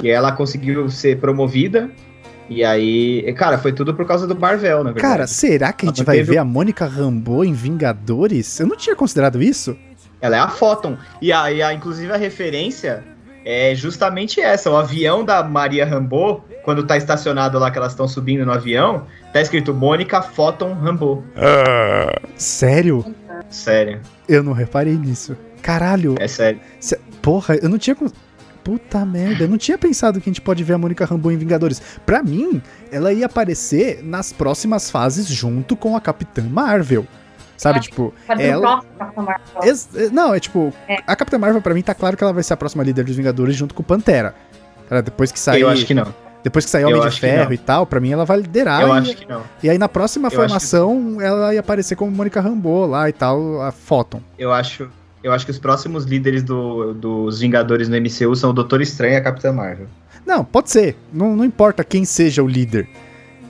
[0.00, 1.90] E aí ela conseguiu ser promovida,
[2.50, 3.32] e aí.
[3.38, 5.00] Cara, foi tudo por causa do Marvel, na verdade.
[5.00, 8.58] Cara, será que a gente Ela vai teve- ver a Mônica Rambeau em Vingadores?
[8.60, 9.76] Eu não tinha considerado isso.
[10.20, 10.98] Ela é a Photon.
[11.22, 13.02] E a, e a- inclusive a referência
[13.44, 14.70] é justamente essa.
[14.70, 19.06] O avião da Maria Rambeau, quando tá estacionado lá que elas estão subindo no avião,
[19.32, 21.22] tá escrito Mônica Photon Rambeau.
[22.36, 23.04] Sério?
[23.48, 25.36] Sério, Eu não reparei nisso.
[25.62, 26.14] Caralho.
[26.18, 26.60] é sério.
[27.20, 27.96] Porra, eu não tinha.
[28.64, 31.36] Puta merda, eu não tinha pensado que a gente pode ver a Mônica Rambeau em
[31.38, 31.80] Vingadores.
[32.04, 32.60] Pra mim,
[32.92, 37.06] ela ia aparecer nas próximas fases junto com a Capitã Marvel.
[37.56, 37.82] Sabe, É.
[37.82, 38.82] tipo, ela.
[39.94, 40.96] eh, Não, é tipo, É.
[41.06, 43.16] a Capitã Marvel pra mim tá claro que ela vai ser a próxima líder dos
[43.16, 44.34] Vingadores junto com o Pantera.
[44.88, 46.12] Cara, depois que sair, Eu acho que não.
[46.42, 48.80] depois que sair Homem de Ferro e tal, pra mim ela vai liderar.
[48.82, 49.42] eu e, acho que não.
[49.62, 53.60] e aí na próxima eu formação ela ia aparecer como Mônica Rambeau lá e tal,
[53.62, 54.20] a Photon.
[54.38, 54.90] Eu acho,
[55.22, 59.14] eu acho que os próximos líderes do- dos Vingadores no MCU são o Doutor Estranho
[59.14, 59.86] e a Capitã Marvel.
[60.26, 60.96] Não, pode ser.
[61.12, 62.88] Não, não importa quem seja o líder.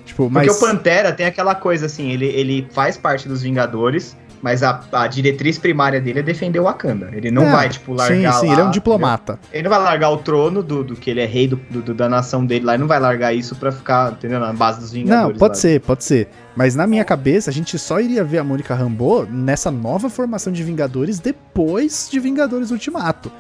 [0.05, 4.17] Tipo, Porque mas o Pantera tem aquela coisa assim, ele, ele faz parte dos Vingadores,
[4.43, 7.11] mas a, a diretriz primária dele é defender o Wakanda.
[7.13, 8.33] Ele não é, vai, tipo, largar.
[8.33, 9.33] Sim, sim, lá, ele é um diplomata.
[9.35, 9.51] Entendeu?
[9.53, 12.09] Ele não vai largar o trono do, do que ele é rei do, do, da
[12.09, 14.41] nação dele lá, ele não vai largar isso pra ficar, entendeu?
[14.41, 15.35] Na base dos Vingadores.
[15.35, 15.61] Não, pode lá.
[15.61, 16.29] ser, pode ser.
[16.57, 20.53] Mas na minha cabeça, a gente só iria ver a Mônica Rambeau nessa nova formação
[20.53, 23.31] de Vingadores depois de Vingadores Ultimato.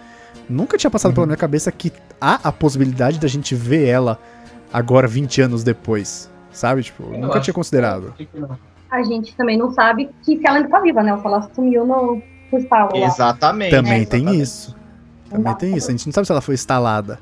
[0.48, 1.14] Nunca tinha passado uhum.
[1.14, 4.18] pela minha cabeça que há a possibilidade da gente ver ela
[4.72, 6.30] agora, 20 anos depois.
[6.52, 6.82] Sabe?
[6.82, 8.12] Tipo, eu nunca tinha considerado.
[8.16, 8.28] Que
[8.90, 11.16] a gente também não sabe que se ela ainda tá viva, né?
[11.16, 12.22] Se ela sumiu no,
[12.52, 12.96] no estalo.
[12.96, 13.70] Exatamente.
[13.70, 14.42] Também é, tem exatamente.
[14.42, 14.76] isso.
[15.30, 15.88] Também tem isso.
[15.88, 17.18] A gente não sabe se ela foi instalada.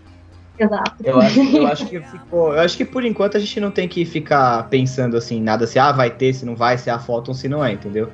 [0.59, 0.95] Exato.
[1.05, 2.55] Eu acho, eu acho que ficou.
[2.55, 5.79] Eu acho que por enquanto a gente não tem que ficar pensando assim, nada se
[5.79, 8.11] ah, vai ter, se não vai, se é a Photon, se não é, entendeu?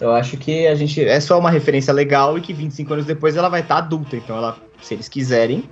[0.00, 1.02] Eu acho que a gente.
[1.04, 4.16] É só uma referência legal e que 25 anos depois ela vai estar tá adulta.
[4.16, 5.64] Então ela, se eles quiserem,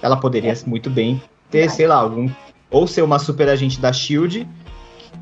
[0.00, 0.56] ela poderia é.
[0.66, 2.30] muito bem ter, sei lá, algum.
[2.70, 4.48] Ou ser uma super agente da Shield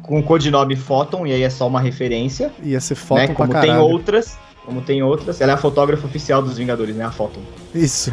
[0.03, 2.51] com o codinome Photon, e aí é só uma referência.
[2.63, 3.35] Ia ser Photon né?
[3.35, 4.39] Como tem outras.
[4.65, 5.41] Como tem outras.
[5.41, 7.05] Ela é a fotógrafa oficial dos Vingadores, né?
[7.05, 7.41] A Photon.
[7.75, 8.13] Isso.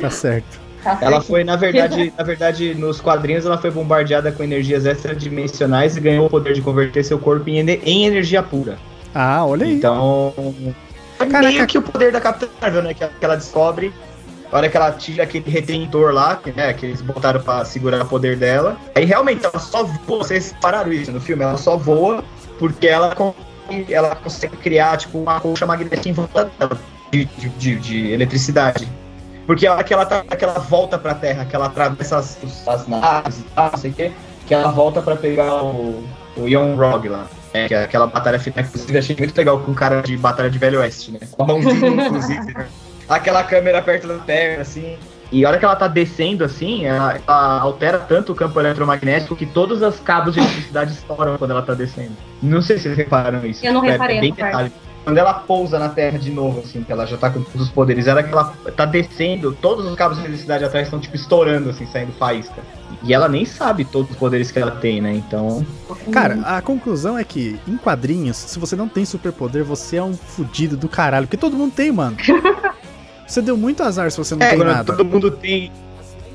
[0.00, 0.66] tá certo.
[0.86, 5.96] Tá ela foi, na verdade, na verdade, nos quadrinhos ela foi bombardeada com energias extradimensionais
[5.96, 8.78] e ganhou o poder de converter seu corpo em, em energia pura.
[9.12, 9.74] Ah, olha aí.
[9.74, 10.32] Então.
[11.18, 12.94] É meio que o poder da Capitã Marvel, né?
[12.94, 13.92] Que ela descobre
[14.50, 18.06] a hora que ela tira aquele retentor lá, né, que eles botaram pra segurar o
[18.06, 18.76] poder dela.
[18.94, 22.24] Aí realmente ela só voa, vocês pararam isso no filme, ela só voa
[22.58, 23.14] porque ela,
[23.88, 26.78] ela consegue criar, tipo, uma colcha magnética em volta dela,
[27.10, 28.88] de, de, de, de eletricidade.
[29.46, 32.38] Porque a hora que ela, tá, que ela volta pra Terra, que ela atravessa as,
[32.66, 34.12] as naves e tal, não sei o quê,
[34.46, 36.04] que ela volta pra pegar o,
[36.36, 37.26] o Young Rog lá.
[37.52, 40.58] É, que é aquela batalha final, inclusive achei muito legal com cara de batalha de
[40.58, 41.20] Velho Oeste, né?
[41.30, 42.66] Com a mãozinha, inclusive, né?
[43.08, 44.96] Aquela câmera perto da perna, assim.
[45.30, 49.34] E a hora que ela tá descendo assim, ela, ela, altera tanto o campo eletromagnético
[49.34, 52.12] que todos os cabos de eletricidade estouram quando ela tá descendo.
[52.40, 53.64] Não sei se vocês repararam isso.
[53.66, 54.18] Eu não é, reparei.
[54.18, 54.72] É bem detalhe.
[55.02, 57.70] Quando ela pousa na Terra de novo, assim, que ela já tá com todos os
[57.70, 61.70] poderes, ela que ela tá descendo, todos os cabos de eletricidade atrás estão, tipo, estourando,
[61.70, 62.60] assim, saindo faísca.
[63.04, 65.12] E ela nem sabe todos os poderes que ela tem, né?
[65.12, 65.64] Então.
[66.10, 70.12] Cara, a conclusão é que, em quadrinhos, se você não tem superpoder, você é um
[70.14, 71.26] fudido do caralho.
[71.26, 72.16] Porque todo mundo tem, mano.
[73.26, 74.84] Você deu muito azar se você não é, tem nada.
[74.84, 75.72] Todo mundo tem.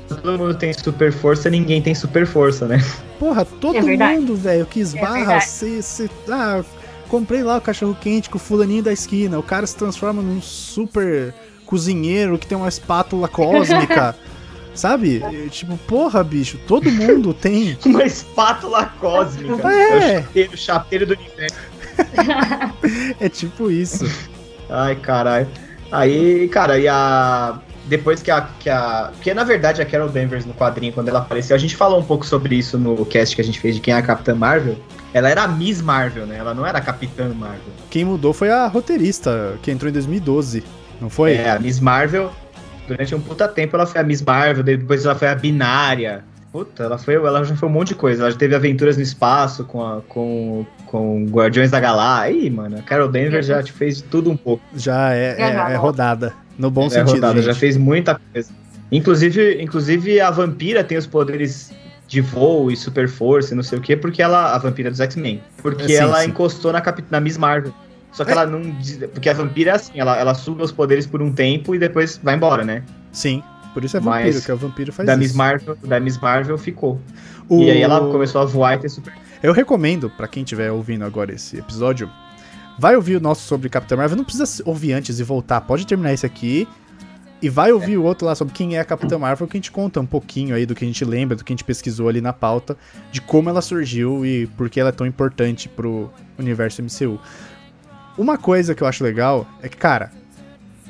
[0.08, 2.84] Todo mundo tem super força, ninguém tem super força, né?
[3.18, 5.80] Porra, todo é mundo, velho, que esbarra, você.
[6.00, 6.62] É ah,
[7.08, 9.38] comprei lá o cachorro quente com o fulaninho da esquina.
[9.38, 11.32] O cara se transforma num super
[11.64, 14.14] cozinheiro que tem uma espátula cósmica.
[14.74, 15.22] Sabe?
[15.50, 17.76] Tipo, porra, bicho, todo mundo tem.
[17.84, 19.70] Uma espátula cósmica.
[19.70, 19.90] É.
[19.90, 21.56] é o chapeiro, chapeiro do universo.
[23.20, 24.10] é tipo isso.
[24.70, 25.46] Ai, caralho.
[25.92, 27.60] Aí, cara, e a.
[27.84, 29.10] Depois que a, que a.
[29.12, 32.04] Porque na verdade a Carol Danvers no quadrinho, quando ela apareceu, a gente falou um
[32.04, 34.76] pouco sobre isso no cast que a gente fez de quem é a Capitã Marvel.
[35.12, 36.38] Ela era a Miss Marvel, né?
[36.38, 37.72] Ela não era a Capitã Marvel.
[37.90, 40.64] Quem mudou foi a roteirista, que entrou em 2012,
[40.98, 41.34] não foi?
[41.34, 42.32] É, a Miss Marvel.
[42.88, 46.24] Durante um puta tempo ela foi a Miss Marvel, depois ela foi a Binária.
[46.52, 48.22] Puta, ela foi, ela já foi um monte de coisa.
[48.22, 52.34] Ela já teve aventuras no espaço com, a, com, com Guardiões da Galáxia.
[52.34, 54.62] Aí, mano, a Carol Denver já te fez tudo um pouco.
[54.76, 56.34] Já é, é, é rodada.
[56.58, 57.14] No bom é sentido.
[57.14, 58.50] Rodada, já fez muita coisa.
[58.90, 61.72] Inclusive, inclusive, a vampira tem os poderes
[62.06, 64.54] de voo e super força e não sei o quê, porque ela.
[64.54, 65.42] A vampira dos X-Men.
[65.62, 66.28] Porque é, sim, ela sim.
[66.28, 67.72] encostou na, na Miss Marvel.
[68.12, 68.34] Só que é.
[68.34, 68.60] ela não.
[69.14, 72.20] Porque a vampira é assim, ela, ela suga os poderes por um tempo e depois
[72.22, 72.82] vai embora, né?
[73.10, 73.42] Sim.
[73.72, 75.22] Por isso é vampiro, Mas que é o vampiro faz da isso.
[75.22, 77.00] Miss Marvel, da Miss Marvel ficou.
[77.48, 77.62] O...
[77.62, 79.12] E aí ela começou a voar e ter super.
[79.42, 82.08] Eu recomendo, para quem estiver ouvindo agora esse episódio,
[82.78, 84.16] vai ouvir o nosso sobre Capitã Marvel.
[84.16, 85.60] Não precisa ouvir antes e voltar.
[85.62, 86.68] Pode terminar esse aqui.
[87.40, 87.96] E vai ouvir é.
[87.96, 90.54] o outro lá sobre quem é a Capitã Marvel, que a gente conta um pouquinho
[90.54, 92.76] aí do que a gente lembra, do que a gente pesquisou ali na pauta,
[93.10, 96.08] de como ela surgiu e por que ela é tão importante pro
[96.38, 97.18] universo MCU.
[98.16, 100.12] Uma coisa que eu acho legal é que, cara,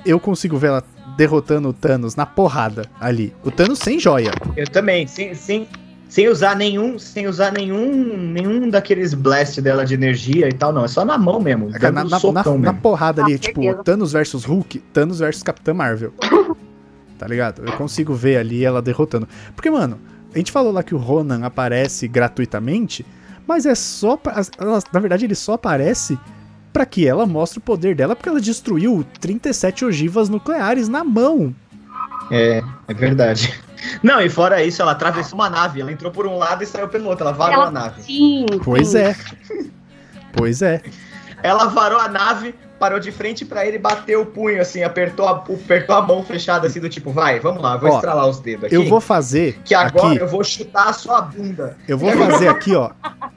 [0.05, 0.85] eu consigo ver ela
[1.16, 3.34] derrotando o Thanos na porrada ali.
[3.44, 4.32] O Thanos sem joia.
[4.56, 5.68] Eu também, sem, sem,
[6.08, 10.84] sem usar nenhum, sem usar nenhum, nenhum daqueles blast dela de energia e tal, não.
[10.84, 11.70] É só na mão mesmo.
[11.74, 12.58] É, na, na, na, mesmo.
[12.58, 13.84] na, porrada ali, ah, tipo, certeza.
[13.84, 16.12] Thanos versus Hulk, Thanos versus Capitã Marvel.
[17.18, 17.62] tá ligado?
[17.64, 19.28] Eu consigo ver ali ela derrotando.
[19.54, 19.98] Porque, mano,
[20.34, 23.06] a gente falou lá que o Ronan aparece gratuitamente,
[23.46, 24.16] mas é só.
[24.16, 24.40] Pra,
[24.92, 26.18] na verdade, ele só aparece
[26.72, 31.54] para que ela mostre o poder dela, porque ela destruiu 37 ogivas nucleares na mão.
[32.30, 33.54] É, é verdade.
[34.02, 36.88] Não, e fora isso, ela atravessou uma nave, ela entrou por um lado e saiu
[36.88, 38.02] pelo outro, ela varou ela, a nave.
[38.02, 38.46] Sim.
[38.64, 38.98] Pois sim.
[38.98, 39.16] é.
[40.32, 40.80] Pois é.
[41.42, 45.32] Ela varou a nave, parou de frente para ele, bateu o punho, assim, apertou a,
[45.32, 48.64] apertou a mão fechada, assim, do tipo, vai, vamos lá, vou ó, estralar os dedos
[48.64, 48.74] aqui.
[48.74, 49.60] Eu vou fazer.
[49.64, 51.76] Que agora aqui, eu vou chutar a sua bunda.
[51.86, 52.92] Eu vou fazer aqui, ó,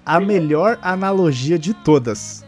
[0.06, 2.45] a melhor analogia de todas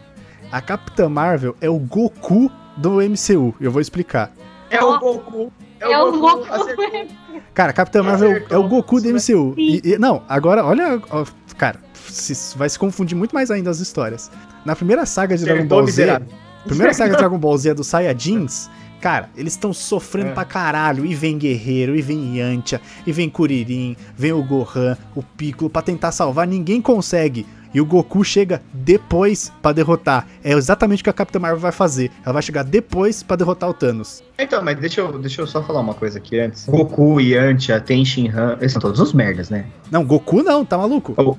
[0.50, 3.54] A Capitã Marvel é o Goku do MCU.
[3.60, 4.32] Eu vou explicar.
[4.70, 5.52] É o Goku.
[5.80, 6.46] É, é o Goku.
[6.46, 7.08] Goku.
[7.52, 8.56] Cara, Capitã Marvel Acertou.
[8.56, 9.54] é o Goku do MCU.
[9.58, 11.00] E, e, não, agora, olha.
[11.10, 11.24] Ó,
[11.56, 14.30] cara, se, vai se confundir muito mais ainda as histórias.
[14.64, 16.20] Na primeira saga de Dragon Ball Z.
[16.64, 18.70] Primeira saga de Dragon Ball Z é do Saiyajins.
[19.00, 20.32] Cara, eles estão sofrendo é.
[20.32, 21.04] pra caralho.
[21.04, 25.82] E vem Guerreiro, e vem Yantia, e vem Kuririn, vem o Gohan, o Piccolo pra
[25.82, 26.46] tentar salvar.
[26.46, 27.46] Ninguém consegue.
[27.72, 30.26] E o Goku chega depois para derrotar.
[30.42, 32.10] É exatamente o que a Capitã Marvel vai fazer.
[32.24, 34.22] Ela vai chegar depois para derrotar o Thanos.
[34.38, 36.66] Então, mas deixa eu, deixa eu só falar uma coisa aqui antes.
[36.66, 38.02] Goku, Yantia, Ten
[38.34, 39.66] Han, eles são todos uns merdas, né?
[39.90, 41.14] Não, Goku não, tá maluco?
[41.16, 41.36] Oh.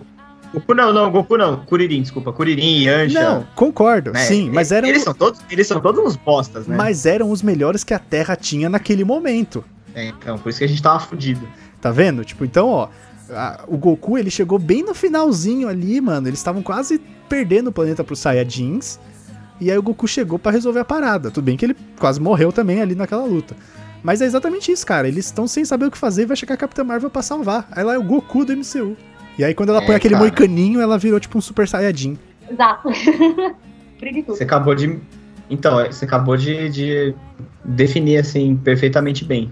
[0.54, 1.58] Goku não, não, Goku não.
[1.58, 2.34] Kuririn, desculpa.
[2.34, 3.22] Kuririn, Yancha.
[3.22, 4.20] Não, concordo, né?
[4.22, 4.88] sim, mas eram...
[4.88, 6.76] Eles são, todos, eles são todos uns bostas, né?
[6.76, 9.64] Mas eram os melhores que a Terra tinha naquele momento.
[9.94, 11.48] É, então, por isso que a gente tava fudido.
[11.82, 12.26] Tá vendo?
[12.26, 12.90] Tipo, então, ó,
[13.32, 16.28] a, o Goku, ele chegou bem no finalzinho ali, mano.
[16.28, 19.00] Eles estavam quase perdendo o planeta pros Saiyajins.
[19.60, 21.30] E aí o Goku chegou para resolver a parada.
[21.30, 23.56] Tudo bem que ele quase morreu também ali naquela luta.
[24.02, 25.08] Mas é exatamente isso, cara.
[25.08, 27.68] Eles estão sem saber o que fazer e vai chegar a Capitã Marvel pra salvar.
[27.72, 28.96] Aí lá é o Goku do MCU.
[29.38, 30.26] E aí quando ela é, põe aquele cara.
[30.26, 32.18] moicaninho, ela virou tipo um Super Saiyajin.
[32.50, 32.90] Exato.
[34.28, 34.98] você acabou de.
[35.50, 37.16] Então, você acabou de, de
[37.64, 39.52] definir assim perfeitamente bem.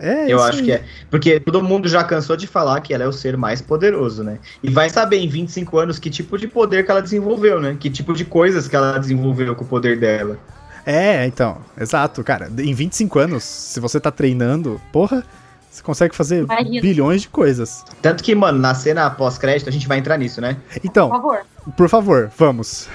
[0.00, 0.82] É, eu acho que é.
[1.10, 4.38] Porque todo mundo já cansou de falar que ela é o ser mais poderoso, né?
[4.62, 7.76] E vai saber em 25 anos que tipo de poder que ela desenvolveu, né?
[7.78, 10.38] Que tipo de coisas que ela desenvolveu com o poder dela.
[10.86, 12.50] É, então, exato, cara.
[12.58, 15.22] Em 25 anos, se você tá treinando, porra,
[15.70, 16.80] você consegue fazer Imagina.
[16.80, 17.84] bilhões de coisas.
[18.02, 20.56] Tanto que, mano, na cena pós-crédito a gente vai entrar nisso, né?
[20.82, 21.46] Então, por favor,
[21.76, 22.88] por favor vamos.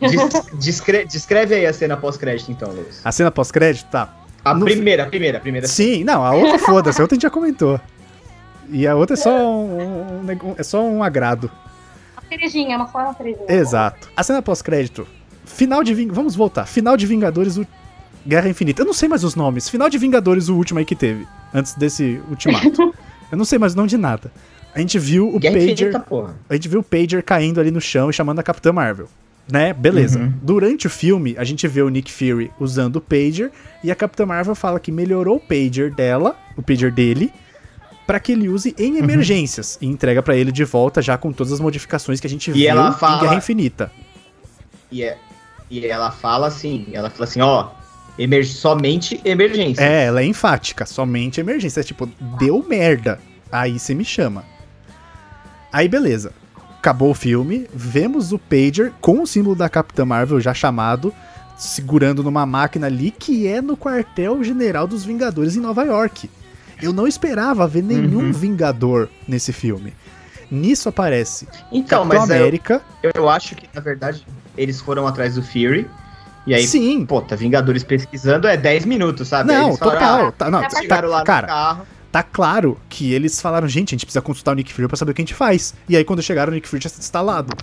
[0.00, 0.12] Des
[0.58, 3.00] descre descreve aí a cena pós-crédito, então, Luiz.
[3.04, 4.12] A cena pós-crédito, tá.
[4.44, 4.64] A no...
[4.64, 5.66] primeira, a primeira, a primeira.
[5.66, 7.80] Sim, não, a outra foda-se, a outra a gente já comentou.
[8.70, 11.50] E a outra é só um, um é só um agrado.
[12.14, 13.46] Uma cerejinha, uma só uma cerejinha.
[13.48, 14.10] Exato.
[14.16, 15.06] A cena pós-crédito.
[15.44, 16.08] Final de Ving...
[16.08, 16.66] Vamos voltar.
[16.66, 17.66] Final de Vingadores, o
[18.26, 18.82] Guerra Infinita.
[18.82, 19.68] Eu não sei mais os nomes.
[19.68, 21.26] Final de Vingadores, o último aí que teve.
[21.52, 22.94] Antes desse ultimato.
[23.32, 24.32] Eu não sei mais o nome de nada.
[24.74, 25.72] A gente viu o Guerra Pager.
[25.72, 26.36] Infinita, porra.
[26.48, 29.08] A gente viu o Pager caindo ali no chão e chamando a Capitã Marvel
[29.50, 29.72] né?
[29.72, 30.18] Beleza.
[30.18, 30.32] Uhum.
[30.42, 33.50] Durante o filme, a gente vê o Nick Fury usando o pager
[33.82, 37.32] e a Capitã Marvel fala que melhorou o pager dela, o pager dele,
[38.06, 38.98] para que ele use em uhum.
[38.98, 39.88] emergências uhum.
[39.88, 42.54] e entrega para ele de volta já com todas as modificações que a gente e
[42.54, 43.16] viu ela fala...
[43.16, 43.92] em Guerra Infinita.
[44.90, 45.16] E, é...
[45.70, 47.70] e ela fala assim, ela fala assim, ó,
[48.18, 48.44] emer...
[48.44, 49.82] somente emergência.
[49.82, 52.06] É, ela é enfática, somente emergência, é tipo,
[52.38, 53.18] deu merda,
[53.50, 54.44] aí você me chama.
[55.72, 56.32] Aí beleza
[56.78, 61.12] acabou o filme, vemos o Pager com o símbolo da Capitã Marvel já chamado,
[61.56, 66.30] segurando numa máquina ali que é no quartel-general dos Vingadores em Nova York.
[66.80, 68.32] Eu não esperava ver nenhum uhum.
[68.32, 69.92] Vingador nesse filme.
[70.50, 72.80] Nisso aparece então, Capitão América.
[73.02, 74.24] Eu, eu acho que, na verdade,
[74.56, 75.90] eles foram atrás do Fury.
[76.46, 77.04] E aí, Sim.
[77.04, 79.52] pô, tá Vingadores pesquisando é 10 minutos, sabe?
[79.52, 80.26] Não, falaram, total.
[80.28, 83.92] Ah, tá, não, tá, lá cara, no carro tá claro que eles falaram, gente, a
[83.96, 85.74] gente precisa consultar o Nick Fury pra saber o que a gente faz.
[85.88, 87.56] E aí, quando chegaram, o Nick Fury já está instalado.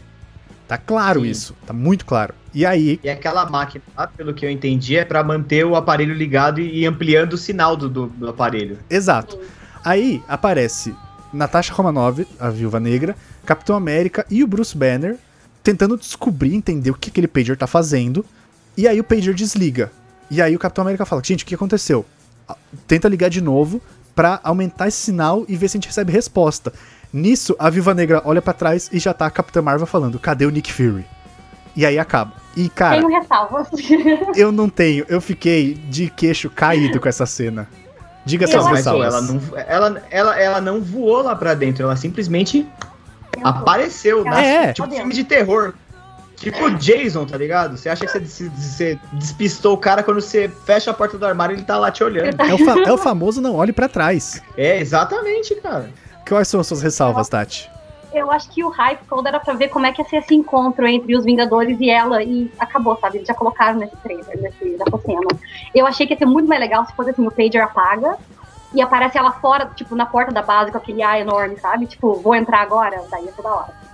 [0.67, 1.27] Tá claro Sim.
[1.27, 2.33] isso, tá muito claro.
[2.53, 2.99] E aí.
[3.03, 3.83] E aquela máquina,
[4.17, 7.87] pelo que eu entendi, é para manter o aparelho ligado e ampliando o sinal do,
[7.87, 8.79] do, do aparelho.
[8.89, 9.39] Exato.
[9.83, 10.95] Aí aparece
[11.31, 13.15] Natasha Romanoff, a viúva negra,
[13.45, 15.17] Capitão América e o Bruce Banner
[15.61, 18.25] tentando descobrir, entender o que aquele pager tá fazendo.
[18.75, 19.91] E aí o pager desliga.
[20.31, 22.05] E aí o Capitão América fala: Gente, o que aconteceu?
[22.87, 23.81] Tenta ligar de novo
[24.15, 26.71] para aumentar esse sinal e ver se a gente recebe resposta.
[27.11, 30.45] Nisso, a Viva Negra olha para trás e já tá a Capitã Marvel falando: cadê
[30.45, 31.05] o Nick Fury?
[31.75, 32.33] E aí acaba.
[32.55, 33.01] E, cara.
[33.01, 33.67] Tenho ressalvas.
[34.35, 35.05] eu não tenho.
[35.09, 37.67] Eu fiquei de queixo caído com essa cena.
[38.25, 39.13] Diga suas ressalvas.
[39.13, 42.65] Ela não, ela, ela, ela não voou lá pra dentro, ela simplesmente
[43.43, 44.25] apareceu.
[44.27, 44.73] É.
[44.73, 45.73] Tipo filme de terror.
[46.35, 47.77] Tipo Jason, tá ligado?
[47.77, 51.53] Você acha que você, você, despistou o cara quando você fecha a porta do armário
[51.53, 52.39] e ele tá lá te olhando.
[52.39, 54.41] É o, fa é o famoso não olhe para trás.
[54.57, 55.89] É, exatamente, cara.
[56.27, 57.69] Quais são as suas ressalvas, Tati?
[58.13, 60.33] Eu acho que o hype todo era pra ver como é que ia ser esse
[60.33, 63.17] encontro entre os Vingadores e ela e acabou, sabe?
[63.17, 65.27] Eles já colocaram nesse trailer, nesse, nessa cena.
[65.73, 68.17] Eu achei que ia ser muito mais legal se fosse assim, o Pager apaga
[68.73, 71.85] e aparece ela fora, tipo, na porta da base com aquele A enorme, sabe?
[71.87, 73.84] Tipo, vou entrar agora, daí é toda hora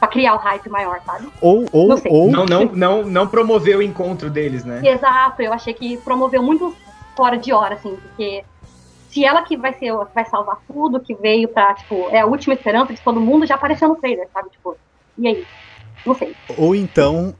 [0.00, 1.28] pra criar o hype maior, sabe?
[1.42, 2.30] Ou, ou, não ou.
[2.30, 4.80] Não, não, não, não promoveu o encontro deles, né?
[4.82, 6.74] Exato, eu achei que promoveu muito
[7.14, 8.42] fora de hora, assim, porque
[9.10, 12.54] se ela que vai ser, vai salvar tudo, que veio pra, tipo, é a última
[12.54, 14.48] esperança de todo mundo, já apareceu no trailer, sabe?
[14.48, 14.74] Tipo,
[15.18, 15.44] e aí?
[16.06, 16.34] Não sei.
[16.56, 17.34] Ou então,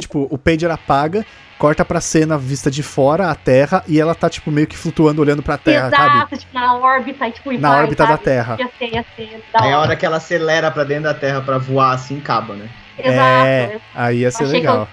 [0.00, 1.26] tipo, o pager apaga
[1.58, 5.20] corta pra cena vista de fora, a Terra, e ela tá, tipo, meio que flutuando,
[5.20, 6.38] olhando pra Terra, Exato, sabe?
[6.38, 8.16] tipo, na órbita, tipo, Na vai, órbita sabe?
[8.16, 8.56] da Terra.
[8.58, 11.58] Ia ser, ia ser, Aí a hora que ela acelera pra dentro da Terra pra
[11.58, 12.68] voar, assim, acaba, né?
[12.96, 13.18] Exato.
[13.18, 14.88] É, aí ia ser legal.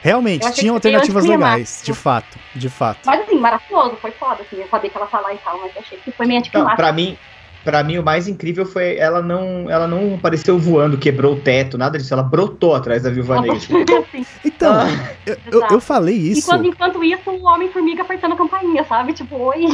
[0.00, 3.00] Realmente, tinha alternativas legais, de fato, de fato.
[3.06, 5.98] Mas assim, maravilhoso, foi foda, assim, eu sabia que ela falar e tal, mas achei
[5.98, 6.76] que foi meio anticlimático.
[6.76, 7.18] Pra mim,
[7.64, 11.78] para mim o mais incrível foi ela não ela não apareceu voando, quebrou o teto,
[11.78, 13.58] nada disso, ela brotou atrás da Viúva Negra.
[14.44, 14.86] então, ah.
[15.26, 16.48] eu, eu, eu, falei isso.
[16.48, 19.12] Enquanto, enquanto isso, o Homem-Formiga apertando a campainha, sabe?
[19.14, 19.64] Tipo, oi.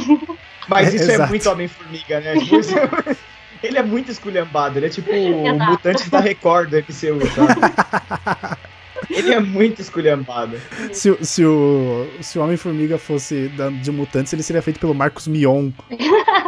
[0.69, 2.35] Mas é, isso é, é muito Homem-Formiga, né?
[2.37, 2.75] Tipo, isso,
[3.63, 8.57] ele é muito esculhambado, ele é tipo o mutante da Record do MCU, sabe?
[9.09, 10.57] Ele é muito esculhambado.
[10.93, 13.51] Se, se o, se o Homem-Formiga fosse
[13.83, 15.71] de mutantes, ele seria feito pelo Marcos Mion.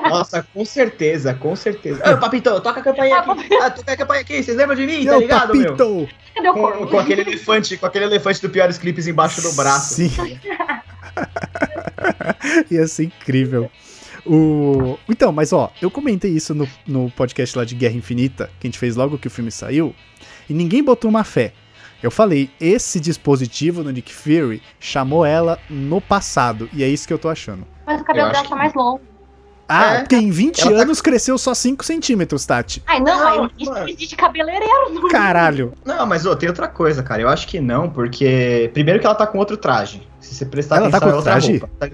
[0.09, 2.03] Nossa, com certeza, com certeza.
[2.13, 3.55] Ô, Papito, toca a campanha aqui.
[3.55, 5.89] Ah, toca a campanha aqui, vocês lembram de mim, tá ligado, Papito.
[5.89, 6.09] meu?
[6.35, 9.95] Cadê o com, com aquele elefante, com aquele elefante do Piores Clipes embaixo do braço.
[9.95, 10.11] Sim.
[12.71, 13.71] Ia ser incrível.
[14.25, 14.99] O...
[15.09, 18.69] Então, mas ó, eu comentei isso no, no podcast lá de Guerra Infinita, que a
[18.69, 19.95] gente fez logo que o filme saiu,
[20.49, 21.53] e ninguém botou uma fé.
[22.03, 27.13] Eu falei, esse dispositivo no Nick Fury chamou ela no passado, e é isso que
[27.13, 27.65] eu tô achando.
[27.87, 29.01] Mas o cabelo dela tá mais longo.
[29.69, 29.99] Ah, é.
[30.01, 31.05] porque em 20 ela tá anos tá...
[31.05, 32.83] cresceu só 5 centímetros, Tati.
[32.87, 34.93] Ai, não, não isso existe cabeleireiro.
[34.93, 35.09] Não.
[35.09, 35.73] Caralho.
[35.85, 37.23] Não, mas oh, tem outra coisa, cara.
[37.23, 38.71] Eu acho que não, porque.
[38.75, 40.07] Primeiro que ela tá com outro traje.
[40.21, 41.59] Se você prestar ela tá atenção, tá com outro traje?
[41.59, 41.91] Roupa, tá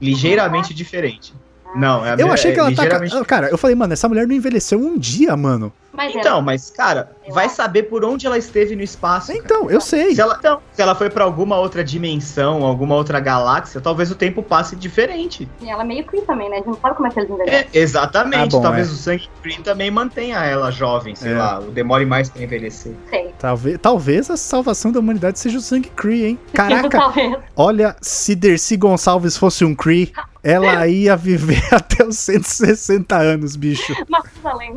[0.00, 1.32] ligeiramente diferente.
[1.76, 3.24] Não, é a Eu achei que ela tá.
[3.24, 5.72] Cara, eu falei, mano, essa mulher não envelheceu um dia, mano.
[5.92, 6.42] Mas então, ela...
[6.42, 9.32] mas, cara, vai saber por onde ela esteve no espaço.
[9.32, 9.74] Então, cara.
[9.74, 10.14] eu sei.
[10.14, 14.14] Se ela, então, se ela foi para alguma outra dimensão, alguma outra galáxia, talvez o
[14.14, 15.48] tempo passe diferente.
[15.60, 16.56] E ela é meio Kree também, né?
[16.56, 17.68] A gente não sabe como é que eles envelhecem.
[17.72, 18.54] É, exatamente.
[18.54, 18.92] Ah, bom, talvez é.
[18.92, 21.38] o sangue Kree também mantenha ela jovem, sei é.
[21.38, 22.94] lá, demore mais pra envelhecer.
[23.10, 23.30] Sei.
[23.38, 26.38] Talvez, talvez a salvação da humanidade seja o sangue Kree, hein?
[26.52, 26.98] Caraca,
[27.54, 30.12] olha, se Dercy Gonçalves fosse um Kree,
[30.42, 33.94] ela ia viver até os 160 anos, bicho.
[34.08, 34.72] Matusalém.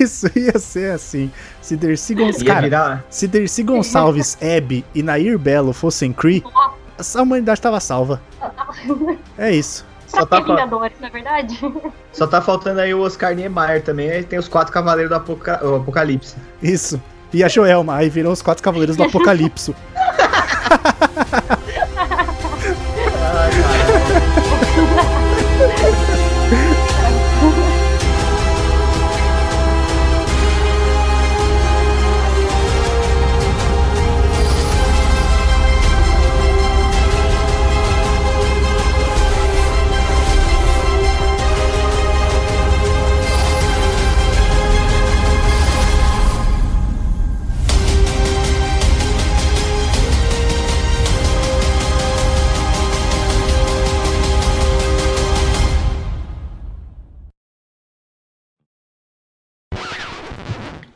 [0.00, 1.30] Isso ia ser assim.
[1.60, 2.42] Se Dercy Gonçalves.
[2.42, 3.04] Cara, virar...
[3.08, 6.42] se Dercy Gonçalves, Abby e Nair Belo fossem Cree,
[7.14, 8.20] a humanidade tava salva.
[9.38, 9.84] É isso.
[10.06, 11.46] Só tá na é?
[12.12, 14.10] Só tá faltando aí o Oscar Niemeyer também.
[14.10, 15.54] Aí tem os quatro cavaleiros do Apoca...
[15.54, 16.36] Apocalipse.
[16.62, 17.00] Isso.
[17.32, 19.74] E a Joelma, aí viram os quatro cavaleiros do Apocalipse.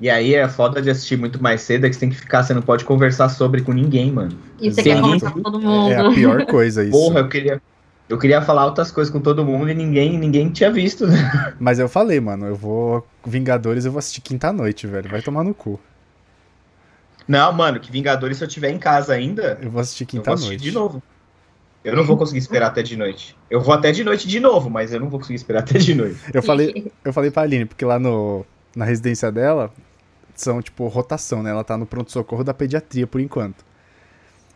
[0.06, 2.44] E aí é foda de assistir muito mais cedo, é que você tem que ficar,
[2.44, 4.38] você não pode conversar sobre com ninguém, mano.
[4.60, 5.90] E você quer conversar com todo mundo.
[5.90, 6.92] É a pior coisa isso.
[6.92, 7.60] Porra, eu queria.
[8.08, 11.06] Eu queria falar outras coisas com todo mundo e ninguém, ninguém tinha visto.
[11.58, 13.04] Mas eu falei, mano, eu vou.
[13.26, 15.10] Vingadores eu vou assistir quinta-noite, velho.
[15.10, 15.80] Vai tomar no cu.
[17.26, 19.58] Não, mano, que Vingadores se eu tiver em casa ainda.
[19.60, 20.62] Eu vou assistir quinta-noite.
[20.62, 21.02] de novo.
[21.82, 23.36] Eu não vou conseguir esperar até de noite.
[23.50, 25.96] Eu vou até de noite de novo, mas eu não vou conseguir esperar até de
[25.96, 26.20] noite.
[26.32, 28.46] Eu falei, eu falei pra Aline, porque lá no,
[28.76, 29.72] na residência dela,
[30.36, 31.50] são, tipo, rotação, né?
[31.50, 33.64] Ela tá no pronto-socorro da pediatria por enquanto.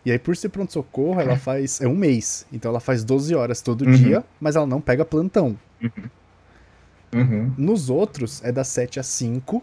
[0.04, 1.80] E aí, por ser pronto-socorro, ela faz.
[1.80, 2.46] É um mês.
[2.52, 3.92] Então ela faz 12 horas todo uhum.
[3.92, 5.58] dia, mas ela não pega plantão.
[5.82, 5.90] Uhum.
[7.12, 7.52] Uhum.
[7.58, 9.62] Nos outros, é das 7 às 5,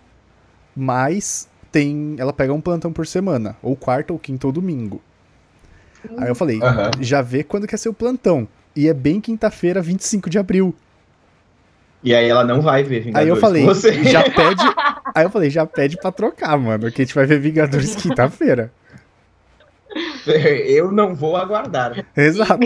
[0.75, 2.15] mas tem.
[2.17, 3.55] Ela pega um plantão por semana.
[3.61, 5.01] Ou quarta, ou quinta, ou domingo.
[6.17, 6.59] Aí eu falei,
[7.01, 8.47] já vê quando quer ser o plantão.
[8.75, 10.75] E é bem quinta-feira, 25 de abril.
[12.03, 13.25] E aí ela não vai ver Vingadores.
[13.25, 14.63] Aí eu falei, já pede.
[15.17, 16.91] Aí eu falei, já pede pra trocar, mano.
[16.91, 18.71] Que a gente vai ver Vingadores quinta-feira.
[20.27, 22.05] Eu não vou aguardar.
[22.15, 22.59] Exato.